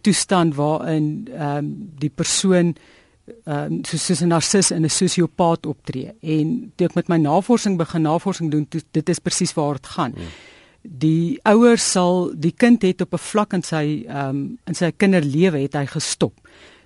toestand 0.00 0.54
waarin 0.54 1.28
ehm 1.32 1.56
um, 1.56 1.90
die 1.98 2.10
persoon 2.14 2.76
ehm 3.44 3.72
um, 3.72 3.84
soos, 3.84 4.04
soos 4.04 4.20
'n 4.20 4.28
narcis 4.28 4.70
en 4.70 4.82
'n 4.82 4.90
sosiopaat 4.90 5.66
optree. 5.66 6.12
En 6.20 6.72
toe 6.74 6.86
ek 6.86 6.94
met 6.94 7.08
my 7.08 7.16
navorsing 7.16 7.76
begin 7.76 8.02
navorsing 8.02 8.50
doen, 8.50 8.68
toe, 8.68 8.80
dit 8.90 9.08
is 9.08 9.18
presies 9.18 9.54
waar 9.54 9.72
dit 9.72 9.86
gaan. 9.86 10.12
Hmm 10.16 10.26
die 10.82 11.38
ouers 11.44 11.84
sal 11.92 12.30
die 12.34 12.52
kind 12.56 12.82
het 12.82 13.00
op 13.00 13.14
'n 13.14 13.18
vlak 13.18 13.52
in 13.52 13.62
sy 13.62 14.04
ehm 14.08 14.28
um, 14.28 14.58
in 14.66 14.74
sy 14.74 14.90
kinderlewe 14.90 15.58
het 15.58 15.74
hy 15.74 15.86
gestop. 15.86 16.34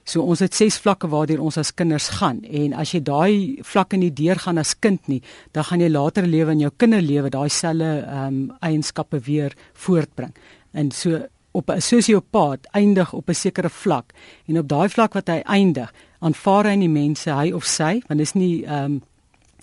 So 0.05 0.23
ons 0.23 0.41
het 0.41 0.55
ses 0.55 0.77
vlakke 0.79 1.09
waardeur 1.09 1.41
ons 1.41 1.57
as 1.57 1.75
kinders 1.75 2.09
gaan 2.09 2.43
en 2.45 2.73
as 2.73 2.93
jy 2.93 3.01
daai 3.01 3.59
vlakke 3.63 3.97
nie 3.97 4.13
deurgaan 4.13 4.59
as 4.59 4.75
kind 4.75 5.07
nie, 5.09 5.23
dan 5.53 5.65
gaan 5.65 5.81
jy 5.81 5.89
later 5.89 6.27
lewe 6.27 6.53
in 6.53 6.61
jou 6.61 6.71
kinderlewe 6.77 7.31
daai 7.31 7.49
selfe 7.49 8.05
ehm 8.05 8.27
um, 8.27 8.57
eienskappe 8.61 9.21
weer 9.21 9.55
voortbring. 9.73 10.35
En 10.73 10.91
so 10.91 11.23
op 11.53 11.71
'n 11.71 11.81
sosiopaat 11.81 12.67
eindig 12.73 13.13
op 13.13 13.29
'n 13.29 13.35
sekere 13.35 13.71
vlak 13.71 14.13
en 14.47 14.59
op 14.59 14.69
daai 14.69 14.89
vlak 14.89 15.15
wat 15.15 15.29
hy 15.29 15.41
eindig, 15.45 15.93
aanvaar 16.19 16.65
hy 16.65 16.75
nie 16.75 16.89
mense 16.89 17.31
hy 17.31 17.53
of 17.53 17.65
sy, 17.65 18.03
want 18.09 18.19
dit 18.19 18.27
is 18.27 18.35
nie 18.35 18.65
ehm 18.65 18.85
um, 18.85 19.03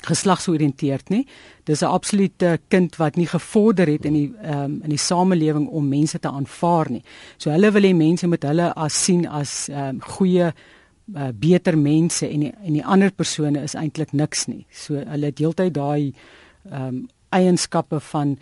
geslagsoriënteerd 0.07 1.09
nie. 1.09 1.25
Dis 1.63 1.81
'n 1.81 1.93
absolute 1.93 2.59
kind 2.67 2.95
wat 2.95 3.15
nie 3.15 3.27
gevorder 3.27 3.87
het 3.87 4.05
in 4.05 4.13
die 4.13 4.33
um, 4.43 4.81
in 4.83 4.89
die 4.89 4.97
samelewing 4.97 5.67
om 5.67 5.87
mense 5.87 6.19
te 6.19 6.27
aanvaar 6.27 6.91
nie. 6.91 7.03
So 7.37 7.51
hulle 7.51 7.71
wil 7.71 7.83
hê 7.83 7.95
mense 7.95 8.27
moet 8.27 8.43
hulle 8.43 8.73
as 8.73 9.03
sien 9.03 9.27
as 9.27 9.69
um, 9.69 9.99
goeie 10.01 10.53
uh, 11.15 11.29
beter 11.33 11.77
mense 11.77 12.27
en 12.27 12.39
die, 12.39 12.53
en 12.63 12.73
die 12.73 12.85
ander 12.85 13.11
persone 13.11 13.61
is 13.61 13.75
eintlik 13.75 14.11
niks 14.11 14.47
nie. 14.47 14.65
So 14.71 14.95
hulle 14.95 15.25
het 15.25 15.39
heeltyd 15.39 15.73
daai 15.73 16.13
ehm 16.71 16.87
um, 16.87 17.07
eienskappe 17.31 17.99
van 17.99 18.35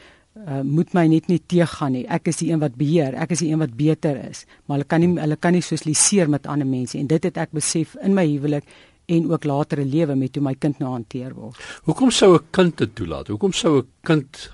uh, 0.47 0.61
moet 0.63 0.93
my 0.97 1.05
net 1.11 1.27
nie 1.29 1.39
teëgaan 1.51 1.93
nie. 1.93 2.05
Ek 2.09 2.29
is 2.31 2.39
die 2.41 2.49
een 2.51 2.61
wat 2.61 2.77
beheer, 2.79 3.13
ek 3.21 3.35
is 3.35 3.43
die 3.43 3.51
een 3.51 3.61
wat 3.61 3.75
beter 3.77 4.17
is. 4.29 4.45
Maar 4.65 4.79
hulle 4.79 4.89
kan 4.89 5.03
nie 5.03 5.11
hulle 5.19 5.37
kan 5.37 5.53
nie 5.53 5.61
sosialiseer 5.65 6.29
met 6.31 6.47
ander 6.47 6.67
mense 6.67 6.97
en 6.97 7.09
dit 7.09 7.27
het 7.29 7.37
ek 7.37 7.53
besef 7.55 7.95
in 8.05 8.15
my 8.17 8.25
huwelik 8.27 8.67
en 9.09 9.31
ook 9.31 9.43
latere 9.43 9.85
lewe 9.85 10.15
met 10.15 10.35
hoe 10.35 10.43
my 10.45 10.55
kind 10.55 10.79
nou 10.79 10.91
hanteer 10.93 11.33
word. 11.33 11.57
Hoekom 11.89 12.11
sou 12.11 12.35
'n 12.35 12.45
kind 12.51 12.77
dit 12.77 12.95
toelaat? 12.95 13.27
Hoekom 13.27 13.53
sou 13.53 13.79
'n 13.81 13.87
kind 14.03 14.51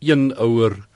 een 0.00 0.32
ouer 0.36 0.88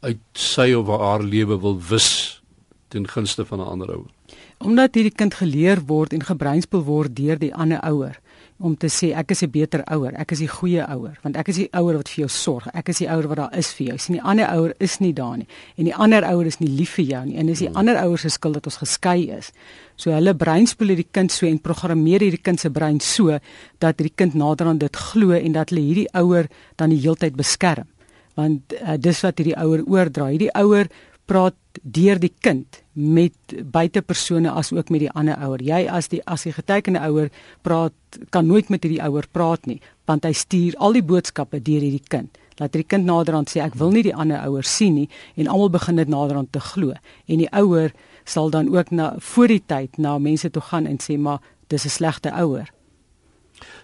uit 0.00 0.18
sy 0.32 0.72
of 0.78 0.86
haar 0.86 1.22
lewe 1.22 1.58
wil 1.60 1.80
wis 1.88 2.40
ten 2.88 3.08
gunste 3.08 3.44
van 3.44 3.60
'n 3.60 3.66
ander 3.66 3.90
ouer? 3.90 4.10
Omdat 4.58 4.94
hierdie 4.94 5.14
kind 5.14 5.34
geleer 5.34 5.80
word 5.86 6.12
en 6.12 6.22
gebreinspoel 6.22 6.82
word 6.82 7.16
deur 7.16 7.38
die 7.38 7.54
ander 7.54 7.80
ouer 7.80 8.18
om 8.58 8.74
te 8.76 8.88
sê 8.90 9.12
ek 9.14 9.30
is 9.30 9.42
'n 9.42 9.50
beter 9.50 9.82
ouer, 9.86 10.12
ek 10.18 10.32
is 10.32 10.38
die 10.38 10.48
goeie 10.48 10.82
ouer, 10.90 11.18
want 11.22 11.36
ek 11.36 11.48
is 11.48 11.56
die 11.56 11.68
ouer 11.72 11.96
wat 11.96 12.08
vir 12.08 12.26
jou 12.26 12.28
sorg. 12.28 12.66
Ek 12.74 12.88
is 12.88 12.98
die 12.98 13.08
ouer 13.08 13.28
wat 13.28 13.36
daar 13.36 13.56
is 13.56 13.72
vir 13.72 13.86
jou. 13.86 13.98
Sien 13.98 14.14
die 14.14 14.22
ander 14.22 14.48
ouer 14.48 14.74
is 14.80 14.98
nie 14.98 15.12
daar 15.12 15.36
nie 15.36 15.46
en 15.76 15.84
die 15.84 15.94
ander 15.94 16.24
ouer 16.24 16.46
is 16.46 16.58
nie 16.58 16.68
lief 16.68 16.94
vir 16.94 17.04
jou 17.04 17.24
nie. 17.26 17.36
En 17.36 17.46
dis 17.46 17.58
die 17.58 17.68
hmm. 17.68 17.76
ander 17.76 17.96
ouers 17.96 18.20
se 18.20 18.28
skuld 18.28 18.54
dat 18.54 18.66
ons 18.66 18.76
geskei 18.76 19.30
is. 19.30 19.52
So 19.96 20.10
hulle 20.10 20.34
breinspoel 20.34 20.88
hierdie 20.88 21.08
kind 21.10 21.32
so 21.32 21.46
en 21.46 21.58
programmeer 21.58 22.20
hierdie 22.20 22.42
kind 22.42 22.60
se 22.60 22.70
brein 22.70 23.00
so 23.00 23.38
dat 23.78 23.98
hierdie 23.98 24.14
kind 24.16 24.34
nader 24.34 24.66
aan 24.66 24.78
dit 24.78 24.96
glo 24.96 25.32
en 25.32 25.52
dat 25.52 25.70
hulle 25.70 25.82
hierdie 25.82 26.08
ouer 26.14 26.48
dan 26.76 26.90
die 26.90 27.00
heeltyd 27.00 27.36
beskerm. 27.36 27.86
Want 28.34 28.72
uh, 28.72 28.96
dis 28.98 29.20
wat 29.22 29.38
hierdie 29.38 29.56
ouer 29.58 29.84
oordra. 29.86 30.28
Hierdie 30.30 30.52
ouer 30.54 30.88
praat 31.28 31.56
deur 31.82 32.18
die 32.18 32.32
kind 32.42 32.80
met 32.92 33.54
buitepersone 33.72 34.50
as 34.50 34.72
ook 34.72 34.90
met 34.90 35.04
die 35.04 35.12
ander 35.12 35.36
ouer. 35.44 35.62
Jy 35.62 35.84
as 35.92 36.08
die 36.10 36.20
as 36.26 36.46
die 36.48 36.54
getekende 36.56 37.02
ouer 37.06 37.28
praat 37.62 37.94
kan 38.34 38.48
nooit 38.48 38.70
met 38.72 38.82
hierdie 38.82 39.02
ouer 39.04 39.28
praat 39.32 39.68
nie, 39.68 39.78
want 40.08 40.24
hy 40.24 40.32
stuur 40.32 40.78
al 40.82 40.96
die 40.96 41.04
boodskappe 41.04 41.60
deur 41.60 41.84
hierdie 41.84 42.04
kind. 42.08 42.40
Laat 42.58 42.74
hierdie 42.74 42.88
kind 42.88 43.06
naderhand 43.06 43.52
sê 43.52 43.62
ek 43.62 43.76
wil 43.78 43.92
nie 43.94 44.06
die 44.08 44.16
ander 44.16 44.40
ouer 44.48 44.66
sien 44.66 44.96
nie 44.96 45.08
en 45.36 45.50
almal 45.52 45.70
begin 45.76 46.00
dit 46.00 46.10
naderhand 46.10 46.52
te 46.52 46.62
glo. 46.72 46.96
En 47.28 47.44
die 47.44 47.50
ouer 47.52 47.94
sal 48.28 48.50
dan 48.50 48.72
ook 48.74 48.90
na 48.90 49.12
voor 49.18 49.52
die 49.52 49.62
tyd 49.62 49.98
na 49.98 50.18
mense 50.18 50.50
toe 50.50 50.64
gaan 50.72 50.88
en 50.88 50.98
sê 50.98 51.18
maar 51.18 51.44
dis 51.68 51.84
'n 51.84 51.88
slegte 51.88 52.32
ouer. 52.32 52.72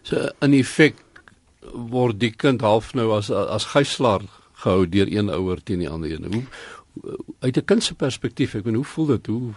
So 0.02 0.30
in 0.40 0.54
effek 0.54 0.96
word 1.72 2.18
die 2.20 2.30
kind 2.30 2.60
half 2.60 2.94
nou 2.94 3.12
as 3.16 3.30
as 3.30 3.64
gijslaer 3.64 4.22
gehou 4.64 4.86
deur 4.88 5.08
een 5.12 5.30
ouer 5.30 5.62
teen 5.62 5.78
die 5.78 5.88
ander 5.88 6.10
een. 6.10 6.32
Hoe 6.32 6.44
uit 7.40 7.56
'n 7.56 7.64
kind 7.64 7.82
se 7.82 7.94
perspektief, 7.94 8.54
ek 8.54 8.62
bedoel 8.62 8.82
hoe 8.82 8.92
voel 8.92 9.06
dit? 9.06 9.26
Hoe 9.26 9.52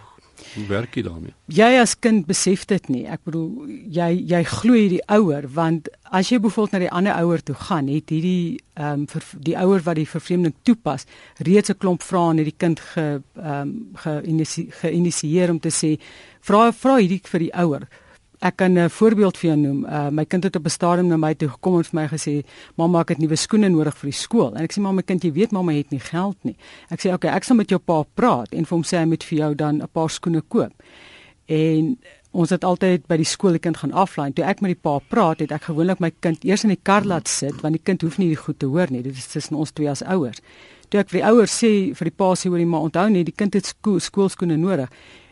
hoe 0.54 0.66
werk 0.66 0.94
jy 0.94 1.02
daarmee? 1.02 1.34
Jy 1.46 1.68
as 1.80 1.98
kind 1.98 2.26
besef 2.26 2.64
dit 2.70 2.88
nie. 2.88 3.04
Ek 3.10 3.20
bedoel 3.26 3.68
jy 3.90 4.08
jy 4.30 4.42
glo 4.44 4.76
hierdie 4.78 5.02
ouer 5.10 5.48
want 5.54 5.88
as 6.02 6.30
jy 6.30 6.38
byvoorbeeld 6.38 6.72
na 6.72 6.78
die 6.78 6.90
ander 7.00 7.18
ouer 7.22 7.42
toe 7.42 7.54
gaan, 7.54 7.88
het 7.88 8.12
hierdie 8.14 8.60
ehm 8.78 9.06
um, 9.06 9.22
die 9.44 9.56
ouer 9.58 9.82
wat 9.82 9.98
die 9.98 10.08
vervreemding 10.08 10.54
toepas, 10.62 11.06
reeds 11.38 11.70
'n 11.70 11.78
klomp 11.78 12.02
vrae 12.02 12.28
aan 12.28 12.36
hierdie 12.42 12.58
kind 12.58 12.80
ge 12.80 13.22
ehm 13.34 13.74
um, 13.74 13.90
geïnisieer 14.80 15.46
ge 15.46 15.50
om 15.50 15.60
te 15.60 15.74
sê 15.74 15.98
vra 16.40 16.72
vra 16.72 16.96
hierdie 16.96 17.20
vir 17.24 17.40
die 17.40 17.54
ouer 17.54 17.88
Ek 18.38 18.56
kan 18.56 18.78
'n 18.78 18.90
voorbeeld 18.90 19.36
vir 19.38 19.50
jou 19.50 19.58
noem. 19.58 19.84
Uh, 19.84 20.08
my 20.08 20.24
kind 20.24 20.44
het 20.44 20.56
op 20.56 20.64
'n 20.64 20.70
stadium 20.70 21.06
na 21.06 21.16
my 21.16 21.34
toe 21.34 21.48
gekom 21.48 21.76
en 21.76 21.84
vir 21.84 22.00
my 22.00 22.08
gesê, 22.08 22.44
"Mamma, 22.76 23.00
ek 23.00 23.08
het 23.08 23.18
nuwe 23.18 23.36
skoene 23.36 23.68
nodig 23.68 23.96
vir 23.98 24.10
die 24.10 24.18
skool." 24.18 24.54
En 24.54 24.62
ek 24.62 24.72
sê, 24.72 24.80
"Mamma, 24.80 25.00
kind, 25.00 25.22
jy 25.22 25.32
weet 25.32 25.50
mamma 25.50 25.72
het 25.72 25.90
nie 25.90 26.00
geld 26.00 26.36
nie." 26.42 26.56
Ek 26.90 27.00
sê, 27.00 27.06
"Oké, 27.06 27.14
okay, 27.14 27.30
ek 27.34 27.44
sal 27.44 27.56
met 27.56 27.68
jou 27.68 27.78
pa 27.78 28.04
praat 28.14 28.52
en 28.52 28.64
vir 28.64 28.76
hom 28.76 28.82
sê 28.82 28.98
hy 28.98 29.04
moet 29.04 29.24
vir 29.24 29.38
jou 29.38 29.54
dan 29.54 29.82
'n 29.82 29.88
paar 29.92 30.10
skoene 30.10 30.42
koop." 30.48 30.72
En 31.46 31.98
ons 32.30 32.50
het 32.50 32.64
altyd 32.64 33.06
by 33.06 33.16
die 33.16 33.24
skool 33.24 33.52
die 33.52 33.58
kind 33.58 33.76
gaan 33.76 33.92
aflaai. 33.92 34.32
Toe 34.32 34.44
ek 34.44 34.60
met 34.60 34.68
die 34.68 34.80
pa 34.80 34.98
praat, 34.98 35.40
het 35.40 35.52
ek 35.52 35.62
gewoonlik 35.62 35.98
my 36.00 36.10
kind 36.20 36.44
eers 36.44 36.64
in 36.64 36.68
die 36.68 36.80
kar 36.82 37.04
laat 37.04 37.28
sit 37.28 37.60
want 37.60 37.74
die 37.74 37.82
kind 37.82 38.02
hoef 38.02 38.18
nie 38.18 38.28
die 38.28 38.36
goed 38.36 38.58
te 38.58 38.66
hoor 38.66 38.86
nie. 38.90 39.02
Dit 39.02 39.16
is 39.16 39.26
tussen 39.26 39.56
ons 39.56 39.72
twee 39.72 39.90
as 39.90 40.02
ouers. 40.02 40.40
Toe 40.88 41.00
ek 41.00 41.10
vir 41.10 41.20
die 41.20 41.28
ouers 41.28 41.64
sê 41.64 41.94
vir 41.94 42.04
die 42.04 42.16
pa 42.16 42.34
sê 42.34 42.48
hoor 42.48 42.58
jy 42.58 42.66
maar 42.66 42.86
onthou 42.88 43.08
net 43.10 43.26
die 43.26 43.36
kind 43.36 43.54
het 43.54 43.66
skool 43.66 44.00
skoolskoene 44.00 44.56
nodig 44.56 44.88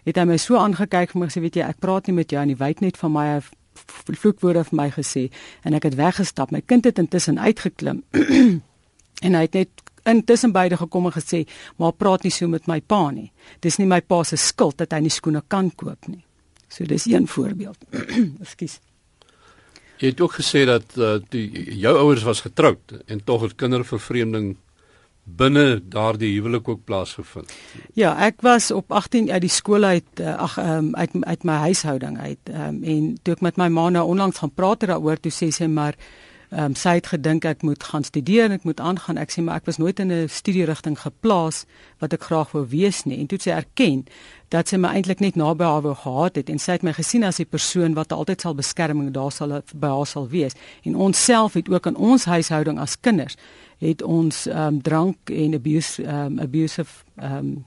het 0.07 0.19
hy 0.21 0.25
my 0.29 0.39
so 0.41 0.59
aangekyk 0.61 1.13
vir 1.13 1.21
my 1.21 1.29
gesê 1.31 1.43
weet 1.45 1.59
jy 1.59 1.67
ek 1.67 1.81
praat 1.83 2.09
nie 2.09 2.17
met 2.21 2.33
jou 2.33 2.43
en 2.43 2.53
hy 2.53 2.59
weet 2.61 2.83
net 2.85 2.99
van 3.01 3.13
my 3.15 3.27
vloekwoorde 4.07 4.65
vir 4.71 4.79
my 4.79 4.87
gesê 4.95 5.27
en 5.67 5.77
ek 5.77 5.89
het 5.91 5.99
weggestap. 5.99 6.53
My 6.55 6.63
kind 6.65 6.87
het 6.89 7.01
intussen 7.03 7.39
uitgeklim 7.39 8.03
en 9.27 9.39
hy 9.39 9.45
het 9.47 9.59
net 9.59 9.85
intussen 10.07 10.55
beide 10.55 10.79
gekom 10.79 11.09
en 11.11 11.17
gesê 11.17 11.45
maar 11.81 11.97
praat 11.99 12.25
nie 12.25 12.33
so 12.35 12.49
met 12.49 12.69
my 12.71 12.81
pa 12.81 13.11
nie. 13.11 13.31
Dis 13.61 13.81
nie 13.83 13.89
my 13.91 14.01
pa 14.01 14.23
se 14.25 14.39
skuld 14.41 14.79
dat 14.79 14.95
hy 14.95 15.03
nie 15.07 15.13
skoene 15.13 15.43
kan 15.49 15.71
koop 15.75 16.09
nie. 16.11 16.23
So 16.69 16.87
dis 16.87 17.07
een 17.11 17.27
voorbeeld. 17.31 17.79
Ekskuus. 18.45 18.81
Jy 19.97 20.13
het 20.13 20.21
ook 20.21 20.37
gesê 20.37 20.67
dat 20.69 20.97
uh, 21.01 21.17
die 21.33 21.47
jou 21.81 21.95
ouers 21.97 22.25
was 22.27 22.45
getroud 22.45 22.99
en 23.07 23.23
tog 23.25 23.47
het 23.47 23.57
kindervervreemding 23.57 24.57
binne 25.27 25.81
daardie 25.91 26.31
huwelik 26.37 26.69
ook 26.69 26.85
plaasgevind. 26.87 27.53
Ja, 27.99 28.15
ek 28.23 28.45
was 28.47 28.71
op 28.71 28.93
18 28.95 29.31
uit 29.31 29.43
die 29.43 29.51
skool 29.51 29.85
uit 29.85 30.23
eh, 30.23 30.37
ag 30.39 30.57
um, 30.63 30.95
uit 30.95 31.11
uit 31.21 31.43
my 31.45 31.59
huishouding 31.67 32.19
uit 32.19 32.53
um, 32.55 32.83
en 32.83 33.09
toe 33.23 33.35
ek 33.35 33.43
met 33.43 33.59
my 33.59 33.69
ma 33.69 33.89
nou 33.91 34.07
onlangs 34.07 34.39
gaan 34.39 34.55
praat 34.55 34.87
daaroor 34.87 35.19
toe 35.21 35.33
sê 35.35 35.51
sy 35.51 35.67
maar 35.67 35.99
ehm 36.51 36.65
um, 36.65 36.75
sy 36.75 36.95
het 36.95 37.07
gedink 37.07 37.45
ek 37.45 37.63
moet 37.63 37.83
gaan 37.83 38.05
studeer 38.05 38.45
en 38.45 38.53
ek 38.53 38.65
moet 38.65 38.81
aangaan. 38.81 39.19
Ek 39.19 39.33
sê 39.35 39.43
maar 39.43 39.57
ek 39.57 39.67
was 39.67 39.77
nooit 39.77 39.99
in 40.01 40.13
'n 40.13 40.29
studierigting 40.29 40.99
geplaas 40.99 41.65
wat 41.99 42.13
ek 42.13 42.23
graag 42.23 42.53
wou 42.53 42.67
wees 42.69 43.05
nie. 43.05 43.19
En 43.19 43.27
toe 43.27 43.39
sy 43.41 43.51
erken 43.51 44.07
dat 44.49 44.69
sy 44.69 44.77
my 44.77 44.89
eintlik 44.89 45.21
net 45.21 45.35
naby 45.35 45.65
haar 45.65 45.83
wou 45.83 45.95
gehad 45.95 46.37
het 46.37 46.49
en 46.49 46.59
sy 46.59 46.73
het 46.73 46.83
my 46.83 46.93
gesien 46.93 47.25
as 47.25 47.39
'n 47.41 47.47
persoon 47.51 47.95
wat 47.95 48.13
altyd 48.13 48.41
sal 48.41 48.55
beskerming 48.55 49.11
daar 49.13 49.33
sal 49.33 49.63
by 49.75 49.89
haar 49.89 50.07
sal 50.07 50.29
wees. 50.29 50.53
En 50.83 50.97
ons 50.97 51.25
self 51.25 51.53
het 51.53 51.69
ook 51.69 51.87
in 51.87 51.97
ons 51.97 52.25
huishouding 52.25 52.79
as 52.79 53.01
kinders 53.01 53.37
het 53.79 54.03
ons 54.03 54.47
ehm 54.47 54.59
um, 54.59 54.83
drank 54.83 55.31
en 55.31 55.55
abuse 55.55 56.03
ehm 56.03 56.27
um, 56.27 56.39
abusive 56.39 57.05
ehm 57.17 57.37
um, 57.37 57.65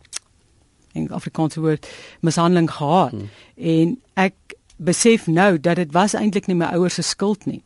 in 0.91 1.11
Afrikaanse 1.11 1.59
woord 1.59 1.87
mishandeling 2.19 2.71
gehad. 2.71 3.11
Hmm. 3.11 3.29
En 3.55 4.01
ek 4.13 4.33
besef 4.75 5.27
nou 5.27 5.59
dat 5.59 5.75
dit 5.75 5.91
was 5.91 6.13
eintlik 6.13 6.47
nie 6.47 6.55
my 6.55 6.65
ouers 6.65 6.93
se 6.93 7.01
skuld 7.01 7.45
nie. 7.45 7.61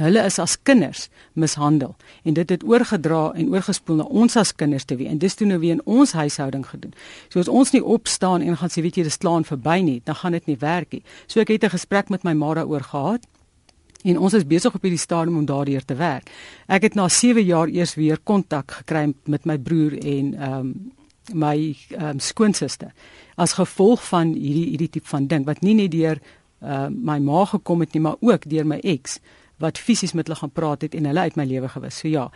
Hulle 0.00 0.24
is 0.24 0.38
as 0.42 0.56
kinders 0.62 1.08
mishandel 1.38 1.94
en 2.24 2.34
dit 2.34 2.50
het 2.50 2.64
oorgedra 2.64 3.32
en 3.36 3.50
oorgespoel 3.52 4.00
na 4.00 4.06
ons 4.08 4.36
as 4.40 4.54
kinders 4.56 4.88
te 4.88 4.96
wie 4.96 5.08
en 5.10 5.18
dis 5.20 5.36
toe 5.36 5.46
nou 5.46 5.58
weer 5.62 5.76
in 5.78 5.84
ons 5.84 6.12
huishouding 6.16 6.64
gedoen. 6.66 6.94
So 7.28 7.40
as 7.42 7.48
ons 7.48 7.74
nie 7.76 7.84
opstaan 7.84 8.42
en 8.42 8.56
gaan 8.56 8.72
sê 8.72 8.82
weet 8.82 9.00
jy 9.00 9.04
dis 9.08 9.20
slaan 9.20 9.44
verby 9.44 9.80
nie, 9.84 10.00
dan 10.04 10.18
gaan 10.22 10.32
dit 10.38 10.46
nie 10.50 10.58
werk 10.60 10.96
nie. 10.96 11.04
So 11.26 11.40
ek 11.40 11.52
het 11.54 11.64
'n 11.64 11.76
gesprek 11.76 12.10
met 12.10 12.24
my 12.24 12.32
ma 12.32 12.54
daaroor 12.54 12.82
gehad 12.82 13.26
En 14.02 14.18
ons 14.18 14.32
is 14.32 14.46
besig 14.46 14.74
op 14.74 14.82
hierdie 14.82 15.00
stadium 15.00 15.36
om 15.36 15.44
daardeur 15.44 15.84
te 15.84 15.94
werk. 15.94 16.30
Ek 16.66 16.82
het 16.82 16.94
na 16.96 17.08
7 17.08 17.44
jaar 17.44 17.68
eers 17.68 17.94
weer 17.94 18.18
kontak 18.24 18.70
gekry 18.70 19.12
met 19.24 19.44
my 19.44 19.58
broer 19.58 19.98
en 19.98 20.34
ehm 20.34 20.58
um, 20.58 20.74
my 21.32 21.76
um, 21.94 22.18
skoonsister 22.18 22.90
as 23.36 23.52
gevolg 23.54 24.02
van 24.08 24.32
hierdie 24.34 24.64
hierdie 24.72 24.88
tipe 24.90 25.06
van 25.06 25.28
ding 25.30 25.44
wat 25.46 25.60
nie 25.62 25.76
net 25.78 25.92
deur 25.92 26.18
uh, 26.18 26.88
my 26.90 27.18
ma 27.22 27.44
gekom 27.44 27.84
het 27.84 27.92
nie, 27.94 28.02
maar 28.02 28.16
ook 28.20 28.48
deur 28.50 28.66
my 28.66 28.80
ex 28.82 29.20
wat 29.60 29.78
fisies 29.78 30.12
met 30.16 30.26
hulle 30.26 30.40
gaan 30.40 30.52
praat 30.56 30.82
het 30.82 30.94
en 30.94 31.04
hulle 31.10 31.28
uit 31.28 31.36
my 31.36 31.44
lewe 31.44 31.68
gewis. 31.68 32.00
So 32.00 32.08
ja, 32.08 32.30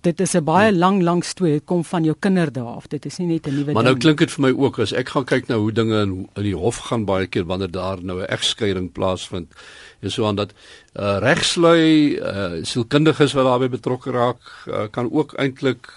dit 0.00 0.20
is 0.20 0.34
'n 0.34 0.44
baie 0.44 0.72
lang 0.72 1.02
lang 1.02 1.24
storie 1.24 1.52
dit 1.52 1.64
kom 1.64 1.84
van 1.84 2.04
jou 2.04 2.14
kinderdae 2.18 2.64
af. 2.64 2.86
Dit 2.88 3.06
is 3.06 3.18
nie 3.18 3.26
net 3.26 3.46
'n 3.46 3.54
nuwe 3.54 3.72
maar 3.72 3.84
nou 3.84 3.96
klink 3.96 4.18
dit 4.18 4.30
vir 4.30 4.42
my 4.42 4.50
ook 4.50 4.78
as 4.78 4.92
ek 4.92 5.08
gaan 5.08 5.24
kyk 5.24 5.48
na 5.48 5.56
hoe 5.56 5.72
dinge 5.72 6.02
in 6.02 6.28
in 6.36 6.42
die 6.42 6.56
hof 6.56 6.76
gaan 6.76 7.04
baie 7.04 7.26
keer 7.26 7.44
wanneer 7.44 7.70
daar 7.70 8.02
nou 8.02 8.20
'n 8.20 8.26
egskeiding 8.26 8.92
plaasvind. 8.92 9.54
Is 10.00 10.14
so 10.14 10.26
aan 10.26 10.36
dat 10.36 10.52
uh, 10.96 11.18
regslui 11.18 12.16
uh, 12.16 12.64
sielkundiges 12.64 13.32
wat 13.32 13.44
daarbey 13.44 13.68
betrokke 13.68 14.10
raak 14.10 14.40
uh, 14.68 14.88
kan 14.90 15.12
ook 15.12 15.34
eintlik 15.34 15.88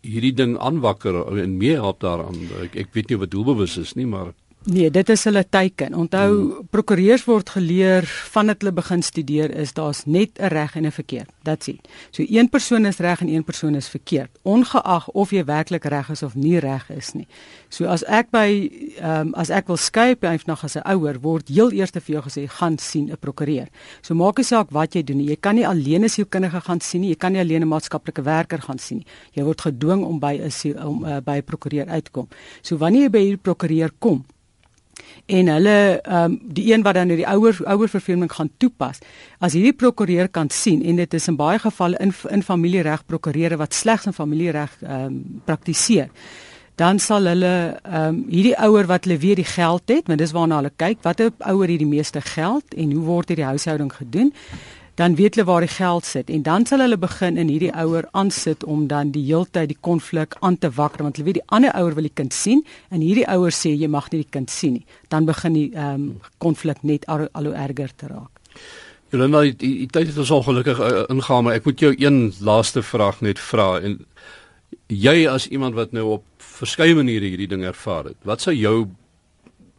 hierdie 0.00 0.34
ding 0.34 0.58
aanwakker 0.58 1.38
en 1.38 1.56
meer 1.56 1.80
help 1.82 2.00
daaraan. 2.00 2.36
Ek, 2.62 2.76
ek 2.76 2.88
weet 2.92 3.08
nie 3.08 3.18
wat 3.18 3.30
doelbewus 3.30 3.76
is 3.76 3.94
nie 3.94 4.06
maar 4.06 4.32
Nee, 4.66 4.88
dit 4.90 5.08
is 5.08 5.22
hulle 5.28 5.44
teiken. 5.46 5.94
Onthou, 5.94 6.30
hmm. 6.34 6.64
prokureurs 6.74 7.22
word 7.28 7.52
geleer 7.54 8.06
vandat 8.32 8.64
hulle 8.64 8.72
begin 8.74 9.02
studeer 9.06 9.52
is 9.54 9.70
daar's 9.76 10.00
net 10.10 10.40
'n 10.40 10.50
reg 10.50 10.74
en 10.74 10.86
'n 10.86 10.90
verkeerd. 10.90 11.30
That's 11.42 11.68
it. 11.68 11.88
So 12.10 12.24
een 12.26 12.48
persoon 12.48 12.86
is 12.86 12.98
reg 12.98 13.20
en 13.20 13.28
een 13.28 13.44
persoon 13.44 13.74
is 13.74 13.88
verkeerd, 13.88 14.30
ongeag 14.42 15.08
of 15.08 15.30
jy 15.30 15.44
werklik 15.44 15.84
reg 15.84 16.10
is 16.10 16.22
of 16.22 16.34
nie 16.34 16.58
reg 16.58 16.90
is 16.90 17.12
nie. 17.12 17.26
So 17.68 17.84
as 17.86 18.04
ek 18.04 18.30
by 18.30 18.70
ehm 18.98 19.20
um, 19.20 19.34
as 19.34 19.50
ek 19.50 19.66
wil 19.66 19.76
skei 19.76 20.16
by 20.16 20.38
nog 20.46 20.64
as 20.64 20.76
'n 20.76 20.82
ouer 20.84 21.20
word 21.20 21.48
heel 21.48 21.70
eers 21.70 21.90
vir 21.90 22.14
jou 22.14 22.22
gesê 22.22 22.48
gaan 22.48 22.78
sien 22.78 23.10
'n 23.10 23.16
prokureur. 23.20 23.68
So 24.02 24.14
maak 24.14 24.36
nie 24.36 24.44
saak 24.44 24.70
wat 24.70 24.94
jy 24.94 25.02
doen 25.02 25.16
nie. 25.16 25.28
Jy 25.28 25.36
kan 25.40 25.54
nie 25.54 25.66
alleen 25.66 26.02
'n 26.04 26.08
sielkundige 26.08 26.60
gaan 26.60 26.80
sien 26.80 27.00
nie. 27.00 27.10
Jy 27.10 27.16
kan 27.16 27.32
nie 27.32 27.40
alleen 27.40 27.62
'n 27.62 27.68
maatskaplike 27.68 28.22
werker 28.22 28.62
gaan 28.62 28.78
sien 28.78 28.98
nie. 28.98 29.06
Jy 29.32 29.44
word 29.44 29.60
gedwing 29.60 30.04
om 30.04 30.18
by 30.18 30.40
'n 30.42 30.78
om 30.86 31.04
uh, 31.04 31.20
by 31.20 31.36
'n 31.36 31.44
prokureur 31.44 31.86
uitkom. 31.86 32.28
So 32.62 32.76
wanneer 32.76 33.02
jy 33.02 33.10
by 33.10 33.18
hierdie 33.18 33.42
prokureur 33.42 33.90
kom, 33.98 34.24
en 35.26 35.48
hulle 35.50 36.00
ehm 36.00 36.24
um, 36.24 36.38
die 36.54 36.72
een 36.72 36.82
wat 36.82 36.94
dan 36.94 37.08
die 37.08 37.26
ouer 37.26 37.56
ouer 37.64 37.88
vervreemding 37.88 38.32
gaan 38.32 38.50
toepas 38.56 38.98
as 39.38 39.52
hierdie 39.52 39.74
prokureur 39.74 40.28
kan 40.28 40.50
sien 40.50 40.84
en 40.84 40.96
dit 40.96 41.14
is 41.14 41.28
in 41.28 41.36
baie 41.36 41.58
gevalle 41.58 41.98
in 41.98 42.12
in 42.30 42.42
familiereg 42.42 43.06
prokureure 43.06 43.56
wat 43.56 43.74
slegs 43.74 44.06
in 44.06 44.12
familiereg 44.12 44.76
ehm 44.82 45.04
um, 45.04 45.40
praktiseer 45.44 46.08
dan 46.76 46.98
sal 46.98 47.26
hulle 47.26 47.80
ehm 47.82 48.08
um, 48.08 48.24
hierdie 48.30 48.56
ouer 48.68 48.86
wat 48.86 49.04
hulle 49.04 49.18
weer 49.18 49.36
die 49.36 49.50
geld 49.50 49.88
het 49.88 50.06
want 50.06 50.18
dis 50.18 50.32
waarna 50.32 50.62
hulle 50.62 50.72
kyk 50.76 51.02
watter 51.02 51.32
ouer 51.38 51.68
het 51.68 51.82
die 51.82 51.92
meeste 51.96 52.20
geld 52.20 52.74
en 52.74 52.92
hoe 52.92 53.04
word 53.04 53.28
hierdie 53.28 53.50
huishouding 53.50 53.92
gedoen 53.92 54.32
dan 54.96 55.14
weet 55.14 55.34
hulle 55.34 55.46
waar 55.46 55.60
die 55.60 55.72
geld 55.72 56.04
sit 56.08 56.30
en 56.32 56.42
dan 56.42 56.64
sal 56.66 56.80
hulle 56.80 56.96
begin 56.96 57.36
in 57.36 57.50
hierdie 57.52 57.72
ouer 57.76 58.08
aansit 58.16 58.64
om 58.64 58.86
dan 58.88 59.10
die 59.12 59.24
heeltyd 59.26 59.68
die 59.68 59.80
konflik 59.80 60.36
aan 60.40 60.56
te 60.58 60.70
wakker 60.72 61.04
want 61.04 61.18
hulle 61.18 61.28
weet 61.28 61.40
die 61.42 61.48
ander 61.58 61.74
ouer 61.76 61.94
wil 61.98 62.08
die 62.08 62.16
kind 62.20 62.32
sien 62.32 62.64
en 62.88 63.04
hierdie 63.04 63.26
ouer 63.28 63.52
sê 63.52 63.74
jy 63.74 63.90
mag 63.92 64.08
nie 64.12 64.22
die 64.24 64.32
kind 64.38 64.50
sien 64.50 64.78
nie 64.78 64.86
dan 65.12 65.28
begin 65.28 65.58
die 65.58 65.68
ehm 65.74 65.94
um, 65.94 66.08
konflik 66.38 66.82
net 66.82 67.04
al, 67.12 67.28
al 67.32 67.50
hoe 67.50 67.54
erger 67.54 67.92
te 67.96 68.08
raak. 68.08 68.32
Jolanda, 69.12 69.42
die, 69.44 69.54
die, 69.56 69.74
die 69.84 69.90
tyd 69.92 70.08
het 70.10 70.18
ons 70.18 70.32
ongelukkig 70.40 70.80
uh, 70.80 71.04
ingaan 71.12 71.44
maar 71.44 71.60
ek 71.60 71.68
moet 71.68 71.84
jou 71.84 71.92
een 71.98 72.32
laaste 72.40 72.82
vraag 72.82 73.20
net 73.20 73.38
vra 73.38 73.76
en 73.80 74.00
jy 74.88 75.26
as 75.28 75.48
iemand 75.48 75.76
wat 75.76 75.92
nou 75.92 76.06
op 76.18 76.24
verskeie 76.56 76.94
maniere 76.96 77.28
hierdie 77.28 77.50
ding 77.50 77.64
ervaar 77.68 78.12
het, 78.12 78.18
wat 78.24 78.40
sou 78.40 78.54
jou 78.54 78.88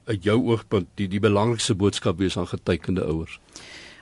uit 0.08 0.24
jou 0.24 0.38
oogpunt 0.52 0.88
die 1.00 1.08
die 1.12 1.20
belangrikste 1.20 1.76
boodskap 1.76 2.22
wees 2.22 2.38
aan 2.38 2.48
getekende 2.48 3.04
ouers? 3.04 3.40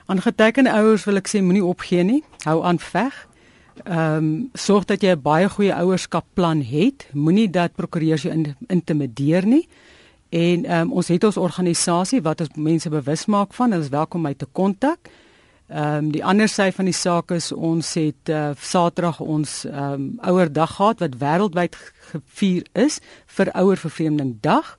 Aan 0.06 0.22
getekende 0.22 0.72
ouers 0.72 1.04
wil 1.04 1.18
ek 1.18 1.26
sê 1.26 1.40
moenie 1.42 1.64
opgee 1.66 2.04
nie. 2.06 2.20
Hou 2.46 2.60
aan 2.62 2.78
veg. 2.78 3.14
Ehm 3.84 4.16
um, 4.16 4.28
sorg 4.54 4.84
dat 4.86 5.02
jy 5.02 5.10
'n 5.16 5.22
baie 5.22 5.48
goeie 5.48 5.74
ouerskapplan 5.74 6.62
het. 6.62 7.08
Moenie 7.12 7.50
dat 7.50 7.74
prokureurs 7.74 8.22
jou 8.22 8.34
in, 8.34 8.54
intimideer 8.66 9.46
nie. 9.46 9.68
En 10.28 10.64
ehm 10.64 10.80
um, 10.80 10.92
ons 10.92 11.08
het 11.08 11.24
ons 11.24 11.36
organisasie 11.36 12.22
wat 12.22 12.40
ons 12.40 12.54
mense 12.54 12.88
bewus 12.88 13.26
maak 13.26 13.54
van, 13.54 13.70
hulle 13.70 13.82
is 13.82 13.90
welkom 13.90 14.22
my 14.22 14.34
te 14.34 14.46
kontak. 14.52 14.98
Ehm 15.68 16.04
um, 16.04 16.10
die 16.10 16.24
ander 16.24 16.48
sy 16.48 16.70
van 16.72 16.84
die 16.84 16.94
saak 16.94 17.30
is 17.30 17.52
ons 17.52 17.94
het 17.94 18.28
uh, 18.28 18.50
Saterdag 18.60 19.20
ons 19.20 19.64
ehm 19.64 19.92
um, 19.92 20.18
ouerdag 20.20 20.76
gehad 20.76 20.98
wat 21.00 21.18
wêreldwyd 21.18 21.76
gevier 22.12 22.66
is 22.72 23.00
vir 23.26 23.50
ouer 23.52 23.76
vervreemding 23.76 24.36
dag 24.40 24.76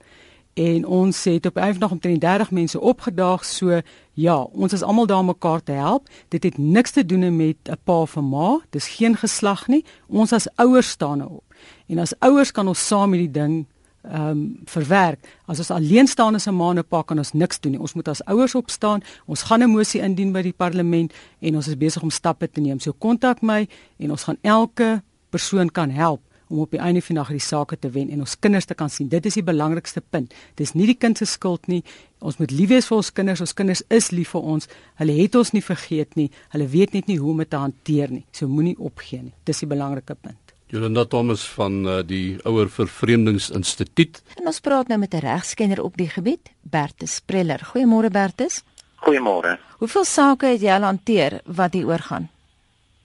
en 0.58 0.86
ons 0.86 1.24
het 1.24 1.46
op 1.46 1.58
eendag 1.58 1.92
omtrent 1.92 2.22
30 2.22 2.52
mense 2.52 2.80
opgedaag. 2.80 3.46
So 3.46 3.82
ja 4.14 4.38
ons 4.42 4.74
is 4.74 4.82
almal 4.82 5.06
daar 5.06 5.20
om 5.20 5.26
mekaar 5.26 5.64
te 5.64 5.72
help. 5.72 6.10
Dit 6.28 6.44
het 6.44 6.58
niks 6.58 6.92
te 6.92 7.06
doen 7.06 7.36
met 7.36 7.58
'n 7.70 7.78
pa 7.84 8.02
of 8.02 8.16
'n 8.18 8.30
ma. 8.30 8.60
Dis 8.70 8.88
geen 8.88 9.18
geslag 9.18 9.68
nie. 9.68 9.86
Ons 10.08 10.34
as 10.34 10.48
ouers 10.56 10.90
staan 10.90 11.28
op 11.28 11.44
en 11.88 11.98
as 12.00 12.20
ouers 12.20 12.52
kan 12.52 12.68
ons 12.68 12.88
saam 12.88 13.12
hierdie 13.12 13.32
ding 13.32 13.66
ehm 14.02 14.30
um, 14.30 14.60
verwerk. 14.66 15.20
As 15.46 15.58
ons 15.58 15.72
alleen 15.72 16.08
staan 16.08 16.36
as 16.36 16.48
'n 16.48 16.56
ma 16.56 16.70
en 16.70 16.78
'n 16.78 16.88
pa 16.88 17.02
kan 17.02 17.18
ons 17.18 17.32
niks 17.34 17.60
doen 17.60 17.72
nie. 17.72 17.82
Ons 17.82 17.94
moet 17.94 18.08
as 18.08 18.24
ouers 18.26 18.56
opstaan. 18.56 19.02
Ons 19.26 19.42
gaan 19.42 19.64
'n 19.64 19.70
mosie 19.70 20.02
indien 20.02 20.32
by 20.32 20.42
die 20.42 20.54
parlement 20.54 21.14
en 21.40 21.56
ons 21.56 21.68
is 21.68 21.78
besig 21.78 22.02
om 22.02 22.10
stappe 22.10 22.52
te 22.52 22.62
neem. 22.62 22.80
So 22.80 22.94
kontak 22.98 23.42
my 23.42 23.68
en 23.98 24.12
ons 24.12 24.24
gaan 24.24 24.38
elke 24.42 25.04
persoon 25.30 25.72
kan 25.72 25.90
help 25.90 26.22
om 26.50 26.60
op 26.64 26.72
die 26.72 26.80
einde 26.80 27.02
van 27.02 27.16
die 27.16 27.22
dag 27.22 27.32
die 27.36 27.44
sake 27.44 27.78
te 27.80 27.90
wen 27.92 28.10
en 28.10 28.24
ons 28.26 28.40
kinders 28.40 28.66
te 28.66 28.76
kan 28.78 28.90
sien. 28.90 29.10
Dit 29.10 29.26
is 29.26 29.38
die 29.40 29.44
belangrikste 29.44 30.02
punt. 30.02 30.34
Dis 30.56 30.74
nie 30.74 30.88
die 30.88 30.98
kind 30.98 31.18
se 31.18 31.26
skuld 31.26 31.68
nie. 31.68 31.84
Ons 32.20 32.40
moet 32.42 32.52
lief 32.52 32.70
wees 32.70 32.88
vir 32.90 32.98
ons 32.98 33.14
kinders. 33.14 33.44
Ons 33.44 33.54
kinders 33.54 33.84
is 33.94 34.12
lief 34.12 34.34
vir 34.36 34.42
ons. 34.56 34.70
Hulle 35.02 35.16
het 35.20 35.36
ons 35.36 35.54
nie 35.54 35.64
vergeet 35.64 36.16
nie. 36.16 36.30
Hulle 36.56 36.68
weet 36.68 36.94
net 36.94 37.08
nie 37.08 37.20
hoe 37.22 37.32
om 37.32 37.44
dit 37.44 37.50
te 37.50 37.62
hanteer 37.62 38.12
nie. 38.12 38.26
So 38.32 38.48
moenie 38.48 38.78
opgee 38.80 39.22
nie. 39.24 39.34
Dis 39.46 39.64
die 39.64 39.70
belangrike 39.70 40.16
punt. 40.16 40.42
Jolanda 40.68 41.06
Thomas 41.08 41.46
van 41.56 41.86
uh, 41.88 42.00
die 42.04 42.38
Ouer 42.44 42.68
Vervreemdingsinstituut. 42.68 44.20
En 44.42 44.50
ons 44.52 44.60
praat 44.60 44.90
nou 44.92 45.00
met 45.00 45.14
'n 45.14 45.24
regskenner 45.24 45.84
op 45.84 45.96
die 45.96 46.10
gebied, 46.10 46.52
Bertus 46.62 47.16
Spreller. 47.16 47.62
Goeiemôre 47.72 48.12
Bertus. 48.12 48.64
Goeiemôre. 49.06 49.58
Hoeveel 49.80 50.06
sake 50.06 50.46
het 50.46 50.62
jy 50.62 50.74
al 50.74 50.84
hanteer 50.84 51.42
wat 51.46 51.74
hier 51.74 51.88
oorgaan? 51.88 52.30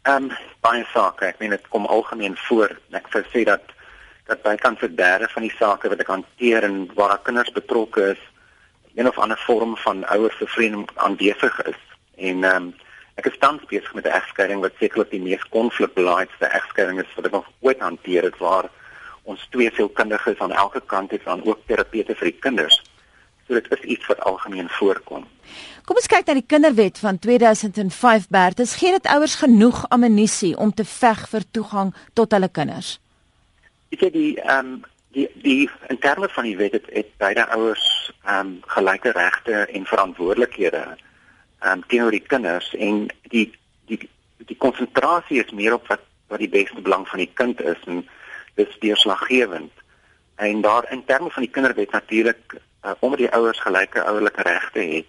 Ehm 0.03 0.25
um, 0.25 0.33
baie 0.67 0.83
sake. 0.91 1.29
Ek 1.31 1.39
meen 1.39 1.53
dit 1.55 1.67
kom 1.71 1.85
algemeen 1.87 2.35
voor. 2.49 2.73
Ek 2.99 3.07
sou 3.15 3.21
sê 3.31 3.45
dat 3.47 3.69
dat 4.27 4.41
bykans 4.43 4.81
vir 4.81 4.91
derde 4.99 5.29
van 5.31 5.45
die 5.47 5.55
sake 5.55 5.91
wat 5.93 6.01
ek 6.03 6.11
hanteer 6.11 6.67
en 6.67 6.89
waar 6.99 7.21
kinders 7.23 7.53
betrokke 7.55 8.09
is, 8.15 8.23
een 8.95 9.07
of 9.11 9.19
ander 9.19 9.39
vorm 9.47 9.77
van 9.85 10.03
ouers 10.15 10.39
vervreemding 10.41 10.89
aanwesig 11.07 11.61
is. 11.71 11.79
En 12.17 12.43
ehm 12.43 12.57
um, 12.57 12.67
ek 13.21 13.29
is 13.31 13.39
tans 13.39 13.63
besig 13.71 13.95
met 13.95 14.07
'n 14.09 14.17
egskeiding 14.19 14.61
wat 14.67 14.79
sekerlik 14.81 15.11
die 15.15 15.23
mees 15.23 15.45
konflikbelaaidste 15.55 16.51
egskeiding 16.51 16.99
is 17.05 17.15
wat 17.15 17.27
ek 17.31 17.39
nog 17.39 17.51
ooit 17.61 17.81
hanteer 17.81 18.27
het 18.27 18.39
waar 18.43 18.71
ons 19.23 19.47
twee 19.55 19.71
sielkundiges 19.75 20.39
aan 20.39 20.59
elke 20.65 20.81
kant 20.81 21.11
het 21.11 21.31
en 21.31 21.45
ook 21.45 21.63
terapeute 21.67 22.15
vir 22.15 22.33
die 22.33 22.41
kinders. 22.41 22.83
So 23.47 23.55
dit 23.55 23.71
is 23.71 23.81
iets 23.97 24.07
wat 24.07 24.21
algemeen 24.21 24.69
voorkom. 24.69 25.27
Kom 25.85 25.99
ons 25.99 26.07
kyk 26.07 26.29
na 26.29 26.37
die 26.39 26.47
kinderwet 26.47 27.01
van 27.03 27.19
2005 27.19 28.29
Bertus. 28.31 28.77
Gee 28.79 28.95
dit 28.95 29.09
ouers 29.11 29.35
genoeg 29.41 29.83
ammunisie 29.91 30.55
om 30.57 30.71
te 30.75 30.85
veg 30.87 31.25
vir 31.29 31.47
toegang 31.51 31.91
tot 32.15 32.33
hulle 32.33 32.49
kinders? 32.49 32.99
Ek 33.91 34.05
sê 34.05 34.11
die 34.15 34.33
ehm 34.41 34.75
um, 34.75 34.81
die 35.13 35.27
die 35.45 35.71
in 35.93 35.99
terme 36.01 36.29
van 36.33 36.47
die 36.49 36.57
wet 36.57 36.73
het, 36.79 36.87
het 36.93 37.11
beide 37.21 37.45
ouers 37.57 37.85
ehm 38.25 38.39
um, 38.39 38.55
gelyke 38.77 39.13
regte 39.19 39.67
en 39.67 39.91
verantwoordelikhede 39.91 40.85
ehm 40.87 41.73
um, 41.73 41.85
teenoor 41.91 42.15
die 42.15 42.27
kinders 42.35 42.71
en 42.79 43.05
die 43.35 43.51
die 43.91 44.01
die 44.47 44.57
konsentrasie 44.57 45.43
is 45.43 45.53
meer 45.53 45.75
op 45.75 45.91
wat 45.91 46.07
wat 46.33 46.41
die 46.41 46.49
beste 46.49 46.81
belang 46.81 47.05
van 47.09 47.21
die 47.21 47.31
kind 47.35 47.61
is 47.61 47.81
en 47.87 48.07
dis 48.55 48.79
deurslaggewend. 48.81 49.73
En 50.35 50.61
daar 50.61 50.87
in 50.93 51.05
terme 51.05 51.31
van 51.31 51.43
die 51.43 51.53
kinderwet 51.53 51.91
natuurlik 51.91 52.57
uh, 52.85 52.91
omdat 52.99 53.19
die 53.19 53.33
ouers 53.33 53.61
gelyke 53.61 54.05
ouerlike 54.05 54.43
regte 54.43 54.81
het 54.81 55.07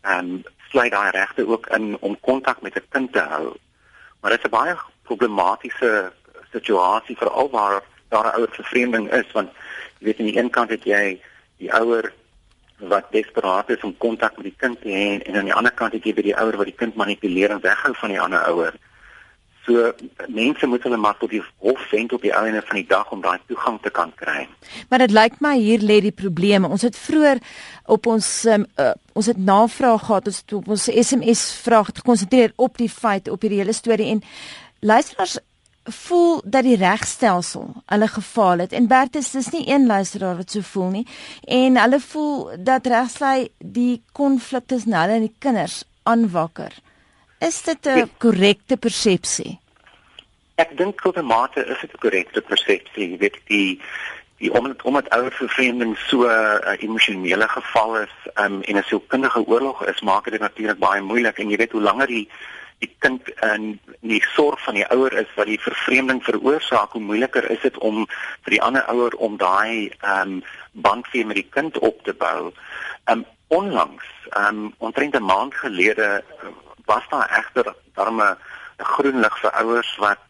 en 0.00 0.24
um, 0.24 0.42
sluit 0.70 0.92
daai 0.92 1.10
regte 1.10 1.46
ook 1.46 1.66
in 1.66 1.96
om 2.00 2.20
kontak 2.20 2.60
met 2.60 2.74
'n 2.74 2.88
kind 2.88 3.12
te 3.12 3.20
hou. 3.20 3.56
Maar 4.20 4.30
dit 4.30 4.40
is 4.44 4.46
'n 4.46 4.56
baie 4.58 4.76
problematiese 5.02 6.12
situasie 6.52 7.16
veral 7.16 7.50
waar 7.50 7.82
daar 8.08 8.24
'n 8.26 8.36
ouer 8.36 8.50
vervreemding 8.50 9.12
is 9.12 9.32
want 9.32 9.50
jy 9.98 10.04
weet 10.06 10.18
aan 10.18 10.30
die 10.30 10.38
een 10.38 10.50
kant 10.50 10.70
het 10.70 10.84
jy 10.84 11.20
die 11.56 11.72
ouer 11.72 12.12
wat 12.76 13.04
desperaat 13.10 13.70
is 13.70 13.82
om 13.82 13.96
kontak 13.96 14.36
met 14.36 14.44
die 14.44 14.56
kind 14.56 14.80
te 14.80 14.88
hê 14.88 15.22
en 15.24 15.36
aan 15.36 15.48
die 15.48 15.54
ander 15.54 15.72
kant 15.72 15.92
het 15.92 16.04
jy 16.04 16.14
by 16.14 16.22
die 16.22 16.36
ouer 16.36 16.56
wat 16.56 16.68
die 16.68 16.80
kind 16.82 16.94
manipuleer 16.94 17.50
en 17.50 17.60
weghou 17.60 17.94
van 17.94 18.08
die 18.08 18.20
ander 18.20 18.44
ouer. 18.50 18.74
So 19.66 19.92
mense 20.30 20.66
moet 20.66 20.84
hulle 20.86 20.96
maar 20.96 21.16
tot 21.18 21.32
die 21.34 21.42
hof 21.58 21.90
wend 21.90 22.12
op 22.14 22.22
die 22.22 22.32
einde 22.32 22.62
van 22.66 22.78
die 22.78 22.86
dag 22.86 23.10
om 23.10 23.22
daai 23.24 23.38
toegang 23.50 23.80
te 23.82 23.90
kan 23.90 24.12
kry. 24.14 24.44
Maar 24.88 25.02
dit 25.06 25.14
lyk 25.16 25.40
my 25.42 25.56
hier 25.58 25.82
lê 25.82 25.98
die 26.04 26.14
probleem. 26.14 26.64
Ons 26.64 26.86
het 26.86 26.98
vroeër 26.98 27.42
op 27.90 28.06
ons 28.06 28.28
um, 28.52 28.66
uh, 28.78 28.92
ons 29.18 29.26
het 29.26 29.40
navraag 29.42 30.06
gehad 30.06 30.30
ons 30.30 30.40
op 30.60 30.70
ons 30.76 30.86
SMS 30.92 31.42
vraag 31.64 31.90
gekonsentreer 31.98 32.54
op 32.56 32.78
die 32.78 32.90
feit 32.90 33.30
op 33.32 33.42
hierdie 33.42 33.62
hele 33.64 33.74
storie 33.74 34.10
en 34.14 34.22
luisteraars 34.86 35.38
voel 35.86 36.40
dat 36.44 36.66
die 36.66 36.76
regstelsel 36.76 37.68
hulle 37.86 38.08
gefaal 38.10 38.64
het 38.64 38.72
en 38.74 38.88
Bertus 38.90 39.30
dis 39.34 39.50
nie 39.54 39.66
een 39.70 39.86
luisteraar 39.86 40.36
wat 40.36 40.50
so 40.50 40.66
voel 40.66 40.90
nie 40.98 41.04
en 41.58 41.78
hulle 41.78 42.00
voel 42.02 42.58
dat 42.58 42.86
regslei 42.90 43.48
die 43.58 44.02
konflik 44.12 44.66
tussen 44.66 44.98
hulle 44.98 45.18
en 45.18 45.28
die 45.28 45.36
kinders 45.38 45.84
aanwakker. 46.02 46.74
Is 47.38 47.62
dit 47.62 47.86
'n 47.86 48.10
korrekte 48.18 48.76
persepsie? 48.76 49.60
Ek 50.54 50.76
dink 50.76 51.00
tot 51.00 51.16
'n 51.16 51.24
mate 51.24 51.66
is 51.66 51.80
dit 51.80 51.92
'n 51.92 51.98
korrekte 51.98 52.40
persepsie. 52.40 53.10
Jy 53.10 53.18
weet 53.18 53.38
die 53.46 53.80
die 54.38 54.52
omdat 54.52 54.82
omdat 54.82 55.08
ouer 55.08 55.32
vervreemding 55.32 55.98
so 55.98 56.24
'n 56.24 56.60
uh, 56.64 56.82
emosionele 56.82 57.48
geval 57.48 57.96
is 57.96 58.14
um, 58.34 58.62
en 58.62 58.76
'n 58.76 58.82
sielkundige 58.82 59.46
oorlog 59.46 59.84
is, 59.86 60.00
maak 60.00 60.30
dit 60.30 60.40
natuurlik 60.40 60.78
baie 60.78 61.00
moeilik 61.00 61.38
en 61.38 61.50
jy 61.50 61.56
weet 61.56 61.72
hoe 61.72 61.80
langer 61.80 62.06
die 62.06 62.28
die 62.78 62.94
kind 62.98 63.28
in 63.42 63.80
die 64.00 64.24
sorg 64.34 64.62
van 64.64 64.74
die 64.74 64.88
ouer 64.92 65.12
is 65.12 65.28
wat 65.36 65.46
die 65.46 65.60
vervreemding 65.60 66.24
veroorsaak, 66.24 66.92
hoe 66.92 67.00
moeiliker 67.00 67.50
is 67.50 67.60
dit 67.60 67.78
om 67.78 68.04
vir 68.44 68.50
die 68.50 68.62
ander 68.62 68.84
ouer 68.92 69.14
om 69.16 69.36
daai 69.36 69.92
ehm 70.00 70.20
um, 70.20 70.42
band 70.72 71.06
vir 71.08 71.26
met 71.26 71.36
die 71.36 71.50
kind 71.50 71.78
op 71.78 72.02
te 72.04 72.12
bou. 72.12 72.52
Ehm 73.04 73.18
um, 73.18 73.24
onlangs, 73.48 74.04
ehm 74.30 74.64
um, 74.64 74.74
omtrent 74.78 75.16
'n 75.16 75.22
maand 75.24 75.54
gelede 75.54 76.24
was 76.86 77.04
daar 77.10 77.30
egter 77.38 77.74
darme 77.94 78.36
'n 78.78 78.84
groen 78.84 79.20
lig 79.20 79.38
vir 79.40 79.50
ouers 79.50 79.96
wat 79.96 80.24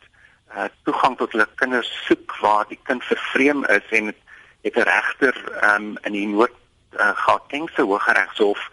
uh, 0.56 0.68
toegang 0.84 1.16
tot 1.16 1.32
hulle 1.32 1.48
kinders 1.54 1.90
soek 2.06 2.36
waar 2.40 2.64
die 2.68 2.80
kind 2.82 3.04
vervreem 3.04 3.64
is 3.64 3.86
en 3.90 4.14
het 4.62 4.76
'n 4.76 4.88
regter 4.88 5.34
um, 5.74 5.98
in 6.02 6.12
die 6.12 6.26
noord 6.26 6.56
uh, 6.98 7.10
Gautengse 7.14 7.82
Hooggeregshof 7.82 8.70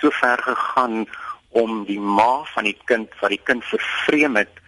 so 0.00 0.10
ver 0.10 0.42
gegaan 0.42 1.06
om 1.48 1.84
die 1.84 2.00
ma 2.00 2.44
van 2.44 2.64
die 2.64 2.78
kind 2.84 3.12
wat 3.20 3.32
die 3.32 3.42
kind 3.42 3.64
vervreem 3.64 4.36
het 4.36 4.62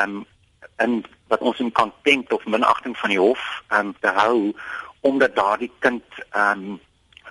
um 0.00 0.24
in 0.78 1.04
wat 1.28 1.40
ons 1.40 1.58
in 1.58 1.72
contempt 1.72 2.32
of 2.32 2.44
minagting 2.46 2.96
van 2.98 3.10
die 3.10 3.18
hof 3.18 3.62
um 3.78 3.94
te 4.00 4.12
hou 4.20 4.52
omdat 5.00 5.34
daardie 5.34 5.72
kind 5.78 6.04
um 6.32 6.80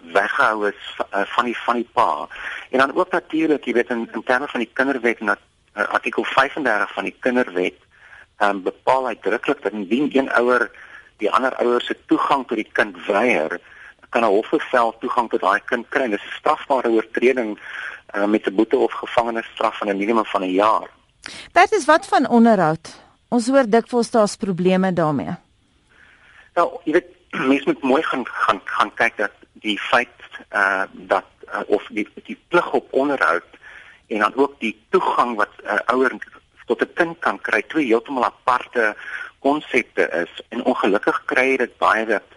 weggehou 0.01 0.67
is 0.67 0.97
uh, 1.13 1.21
van 1.25 1.45
die 1.45 1.57
van 1.57 1.75
die 1.75 1.89
pa. 1.93 2.27
En 2.69 2.77
dan 2.77 2.95
ook 2.95 3.11
natuurlik, 3.11 3.65
jy 3.65 3.73
weet 3.73 3.89
in, 3.89 4.09
in 4.13 4.23
terme 4.23 4.47
van 4.47 4.59
die 4.59 4.71
kinderwet 4.73 5.19
en 5.19 5.25
dat 5.25 5.39
uh, 5.75 5.87
artikel 5.87 6.23
35 6.23 6.93
van 6.93 7.03
die 7.03 7.15
kinderwet 7.19 7.85
um 8.37 8.61
bepaal 8.63 9.07
uitdruklik 9.07 9.61
dat 9.61 9.71
indien 9.71 10.09
een 10.13 10.31
ouer 10.31 10.71
die 11.17 11.31
ander 11.31 11.55
ouer 11.55 11.81
se 11.81 11.97
toegang 12.05 12.47
tot 12.47 12.57
die 12.57 12.69
kind 12.71 12.97
weier, 13.05 13.59
kan 14.09 14.23
'n 14.23 14.33
hofbevel 14.35 14.95
toegang 14.99 15.29
tot 15.29 15.41
daai 15.41 15.61
kind 15.65 15.85
kry. 15.89 16.09
Dis 16.09 16.21
'n 16.21 16.37
strafbare 16.39 16.89
oortreding 16.89 17.59
uh, 18.15 18.25
met 18.25 18.45
'n 18.47 18.55
boete 18.55 18.77
of 18.77 18.91
gevangenisstraf 18.93 19.77
van 19.77 19.87
'n 19.89 19.97
minimum 19.97 20.25
van 20.25 20.41
'n 20.41 20.51
jaar. 20.51 20.89
Dit 21.51 21.71
is 21.71 21.85
wat 21.85 22.07
van 22.07 22.27
onderhoud. 22.27 23.01
Ons 23.29 23.47
hoor 23.47 23.69
dikwels 23.69 24.11
daar's 24.11 24.35
probleme 24.35 24.93
daarmee. 24.93 25.35
Nou, 26.53 26.79
jy 26.83 26.91
weet, 26.91 27.09
mens 27.51 27.65
moet 27.65 27.81
mooi 27.81 28.03
gaan 28.03 28.25
gaan 28.25 28.61
gaan 28.63 28.93
kyk 28.93 29.17
dat 29.17 29.31
die 29.59 29.79
feit 29.79 30.23
uh 30.51 30.83
dat 30.91 31.25
uh, 31.47 31.61
of 31.67 31.87
die 31.89 32.07
die 32.23 32.37
plig 32.47 32.71
op 32.73 32.93
onderhoud 32.93 33.57
en 34.07 34.19
dan 34.19 34.35
ook 34.35 34.59
die 34.59 34.75
toegang 34.89 35.35
wat 35.35 35.53
'n 35.63 35.67
uh, 35.67 35.79
ouer 35.85 36.11
tot 36.65 36.81
'n 36.81 36.93
kind 36.93 37.19
kan 37.19 37.41
kry, 37.41 37.61
twee 37.61 37.85
heeltemal 37.85 38.25
aparte 38.25 38.95
konsepte 39.39 40.09
is. 40.09 40.41
En 40.49 40.63
ongelukkig 40.63 41.23
kry 41.25 41.45
jy 41.51 41.57
dit 41.57 41.77
baie 41.77 42.05
dat 42.05 42.27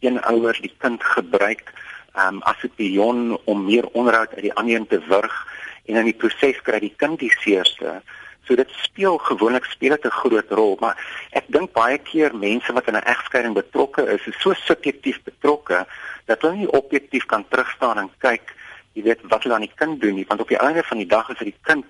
een 0.00 0.22
ouer 0.22 0.56
die 0.60 0.74
kind 0.78 1.04
gebruik 1.04 1.72
um, 2.16 2.42
as 2.42 2.62
'n 2.62 2.72
pion 2.76 3.38
om 3.44 3.64
meer 3.64 3.86
onderhoud 3.86 4.34
uit 4.34 4.46
die 4.48 4.54
ander 4.54 4.76
een 4.76 4.86
te 4.86 5.00
wurg 5.08 5.46
en 5.84 5.96
in 5.96 6.04
die 6.04 6.20
proses 6.22 6.62
kry 6.62 6.78
die 6.78 6.94
kind 6.96 7.18
die 7.18 7.34
seerste. 7.40 8.02
So 8.50 8.56
dit 8.56 8.70
speel 8.82 9.18
gewoonlik 9.18 9.64
speel 9.64 9.94
dit 9.94 10.04
'n 10.04 10.10
groot 10.10 10.50
rol, 10.50 10.76
maar 10.80 10.96
ek 11.30 11.44
dink 11.46 11.72
baie 11.72 11.98
keer 11.98 12.34
mense 12.34 12.72
wat 12.72 12.86
in 12.86 12.96
'n 12.96 13.06
egskeiding 13.06 13.54
betrokke 13.54 14.02
is, 14.02 14.26
is 14.26 14.40
so 14.40 14.52
subjektief 14.52 15.22
betrokke 15.22 15.86
dat 16.24 16.42
hulle 16.42 16.56
nie 16.56 16.72
objektief 16.72 17.26
kan 17.26 17.44
terugstaan 17.48 17.98
en 17.98 18.10
kyk, 18.18 18.54
jy 18.92 19.02
weet, 19.02 19.20
wat 19.22 19.42
hulle 19.42 19.54
aan 19.54 19.68
die 19.68 19.76
kind 19.76 20.00
doen 20.00 20.14
nie, 20.14 20.24
want 20.28 20.40
op 20.40 20.48
die 20.48 20.58
einde 20.58 20.82
van 20.82 20.96
die 20.96 21.06
dag 21.06 21.28
is 21.28 21.38
dit 21.38 21.46
die 21.46 21.62
kind 21.62 21.86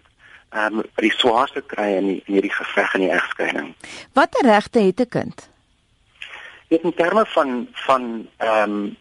ehm 0.50 0.78
um, 0.78 0.84
die 0.94 1.12
swaarste 1.16 1.62
kry 1.62 1.96
in, 1.96 2.06
die, 2.06 2.22
in 2.26 2.34
hierdie 2.34 2.52
geveg 2.52 2.94
in 2.94 3.00
die 3.00 3.10
egskeiding. 3.10 3.74
Watter 4.12 4.44
regte 4.44 4.80
het 4.80 5.00
'n 5.00 5.08
kind? 5.08 5.48
Dit 6.68 6.82
in 6.82 6.94
terme 6.94 7.26
van 7.26 7.68
van 7.72 8.28
ehm 8.36 8.70
um, 8.70 8.96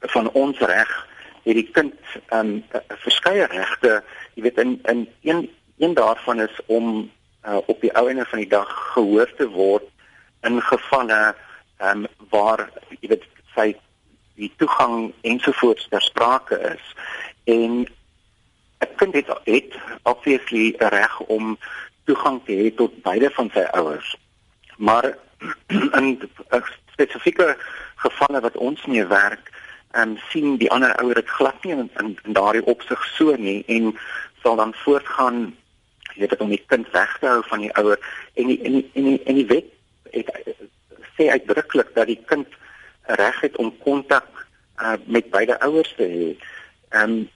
van 0.00 0.30
ons 0.30 0.58
reg 0.58 1.06
het 1.44 1.54
die 1.54 1.70
kind 1.70 1.94
ehm 2.28 2.46
um, 2.46 2.64
verskeie 2.88 3.46
regte, 3.46 4.02
jy 4.34 4.42
weet 4.42 4.58
in 4.58 4.80
in 4.82 5.08
een 5.22 5.50
een 5.78 5.94
daarvan 5.94 6.40
is 6.40 6.60
om 6.66 7.10
uh, 7.46 7.56
op 7.66 7.80
die 7.80 7.92
ou 7.94 8.08
einde 8.08 8.24
van 8.24 8.38
die 8.38 8.48
dag 8.48 8.68
gehoor 8.92 9.30
te 9.36 9.48
word 9.48 9.84
in 10.42 10.62
gevalle 10.62 11.34
ehm 11.78 12.04
um, 12.04 12.06
waar 12.30 12.70
jy 13.00 13.08
weet 13.08 13.26
sy 13.54 13.76
die 14.34 14.50
toegang 14.56 15.12
ensovoorts 15.22 15.88
ter 15.88 16.02
sprake 16.02 16.58
is 16.74 16.94
en 17.44 17.86
'n 18.78 18.94
kind 18.96 19.14
het 19.14 19.30
het 19.44 19.74
obviously 20.02 20.74
'n 20.78 20.90
reg 20.94 21.20
om 21.20 21.58
toegang 22.04 22.40
te 22.44 22.52
hê 22.52 22.74
tot 22.74 23.02
beide 23.02 23.30
van 23.30 23.50
sy 23.52 23.64
ouers. 23.80 24.16
Maar 24.76 25.16
in 25.98 26.30
spesifieke 26.92 27.56
gevalle 27.96 28.40
wat 28.40 28.56
ons 28.56 28.86
mee 28.86 29.06
werk, 29.06 29.52
ehm 29.90 30.08
um, 30.08 30.18
sien 30.30 30.56
die 30.56 30.70
ander 30.70 30.94
ouer 31.02 31.14
dit 31.14 31.28
glad 31.28 31.64
nie 31.64 31.72
in, 31.72 31.90
in, 32.00 32.18
in 32.24 32.32
daardie 32.32 32.64
opsig 32.64 33.04
so 33.16 33.34
nie 33.36 33.62
en 33.66 33.98
sal 34.42 34.56
dan 34.56 34.74
voortgaan 34.74 35.56
jy 36.18 36.26
weet 36.26 36.40
om 36.44 36.52
die 36.52 36.64
kind 36.66 36.90
weg 36.94 37.16
te 37.20 37.30
hou 37.30 37.42
van 37.46 37.62
die 37.62 37.72
ouer 37.80 37.98
en 38.34 38.50
die 38.50 38.58
en 38.66 38.78
die 38.78 38.84
en 38.94 39.10
die, 39.10 39.18
en 39.24 39.38
die 39.38 39.46
wet 39.52 39.68
het 40.12 40.32
sê 41.16 41.28
uitdruklik 41.34 41.94
dat 41.94 42.10
die 42.10 42.20
kind 42.30 42.58
reg 43.18 43.40
het 43.40 43.56
om 43.56 43.72
kontak 43.82 44.28
uh, 44.82 44.94
met 45.06 45.30
beide 45.30 45.58
ouers 45.66 45.94
te 45.96 46.06
hê. 46.06 46.30
Ehm 46.94 47.18
um, 47.18 47.28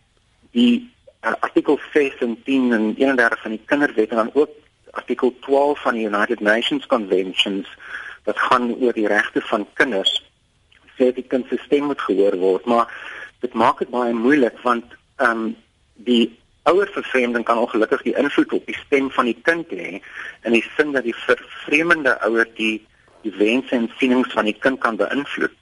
die 0.53 0.93
uh, 1.25 1.33
artikel 1.41 1.79
16 1.93 2.37
en 2.73 2.95
31 2.99 3.43
van 3.43 3.55
die 3.55 3.63
kinderwet 3.65 4.11
en 4.11 4.17
dan 4.17 4.31
ook 4.35 4.51
artikel 4.91 5.35
12 5.41 5.81
van 5.83 5.95
die 5.95 6.07
United 6.07 6.41
Nations 6.41 6.87
Conventions 6.87 7.69
wat 8.25 8.39
gaan 8.39 8.75
oor 8.75 8.93
die 8.93 9.09
regte 9.09 9.41
van 9.41 9.67
kinders 9.75 10.13
sê 10.99 11.09
die 11.17 11.25
kind 11.25 11.49
se 11.49 11.57
stem 11.65 11.89
moet 11.89 12.05
gehoor 12.05 12.37
word 12.37 12.69
maar 12.69 12.93
dit 13.41 13.55
maak 13.55 13.81
dit 13.81 13.91
baie 13.91 14.13
moeilik 14.13 14.59
want 14.67 14.85
ehm 15.17 15.31
um, 15.31 15.57
die 15.95 16.42
ouer 16.71 16.91
vervreemding 16.95 17.45
kan 17.45 17.59
ongelukkig 17.59 18.03
die 18.03 18.17
invloed 18.19 18.53
op 18.53 18.67
die 18.67 18.79
stem 18.85 19.11
van 19.11 19.31
die 19.31 19.39
kind 19.43 19.71
hê 19.71 20.01
in 20.47 20.57
die 20.57 20.65
sin 20.77 20.93
dat 20.93 21.05
die 21.05 21.17
vervreemde 21.25 22.19
ouer 22.29 22.49
die 22.59 22.87
die 23.23 23.35
wense 23.39 23.75
en 23.77 23.91
sienings 23.99 24.33
van 24.35 24.49
die 24.51 24.59
kind 24.59 24.81
kan 24.83 24.99
beïnvloed 24.99 25.59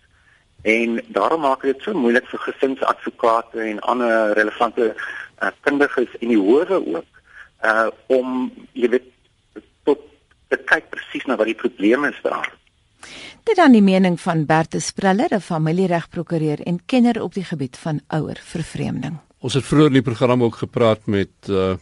en 0.63 1.01
daarom 1.17 1.41
maak 1.41 1.65
dit 1.65 1.81
so 1.85 1.97
moeilik 1.97 2.29
vir 2.29 2.45
gesinsadvokate 2.49 3.65
en 3.65 3.81
ander 3.81 4.35
relevante 4.37 4.93
uh, 4.93 5.53
kundiges 5.65 6.13
in 6.21 6.35
die 6.35 6.41
howe 6.41 6.81
ook 6.81 7.21
uh 7.65 7.89
om 8.09 8.51
jy 8.73 8.89
weet 8.89 9.09
tot 9.85 10.01
te 10.49 10.57
kyk 10.73 10.89
presies 10.93 11.27
na 11.29 11.37
wat 11.37 11.49
die 11.51 11.59
probleme 11.59 12.09
is 12.09 12.21
daar. 12.25 12.49
Dit 13.45 13.57
dan 13.57 13.73
die 13.73 13.85
mening 13.85 14.17
van 14.21 14.47
Bertus 14.47 14.87
Spriller, 14.87 15.29
'n 15.33 15.41
familieregprokureur 15.41 16.61
en 16.61 16.85
kenner 16.87 17.23
op 17.23 17.35
die 17.35 17.45
gebied 17.45 17.77
van 17.77 18.01
ouer 18.09 18.41
vervreemding. 18.41 19.21
Ons 19.40 19.57
het 19.57 19.64
vroeër 19.64 19.87
in 19.87 20.00
die 20.00 20.05
program 20.05 20.42
ook 20.44 20.57
gepraat 20.64 21.07
met 21.07 21.33
uh 21.48 21.76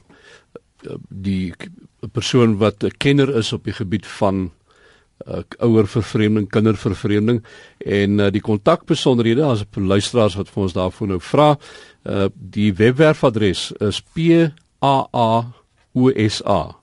die 1.10 1.52
persoon 2.14 2.58
wat 2.58 2.84
'n 2.84 2.94
kenner 3.02 3.36
is 3.36 3.52
op 3.52 3.64
die 3.64 3.74
gebied 3.74 4.06
van 4.06 4.52
uh, 5.26 5.38
ouer 5.58 5.88
vervreemding, 5.88 6.48
kindervervreemding 6.48 7.44
en 7.78 8.18
uh, 8.18 8.30
die 8.30 8.40
kontakbesonderhede 8.40 9.44
as 9.44 9.64
luisteraars 9.74 10.34
wat 10.38 10.48
vir 10.52 10.62
ons 10.62 10.72
daarvoor 10.72 11.08
nou 11.08 11.20
vra, 11.20 11.58
uh, 12.04 12.26
die 12.34 12.74
webwerfadres 12.74 13.72
is 13.80 14.02
p 14.14 14.18
a 14.84 15.08
a 15.12 15.52
u 15.94 16.28
s 16.28 16.42
a. 16.46 16.76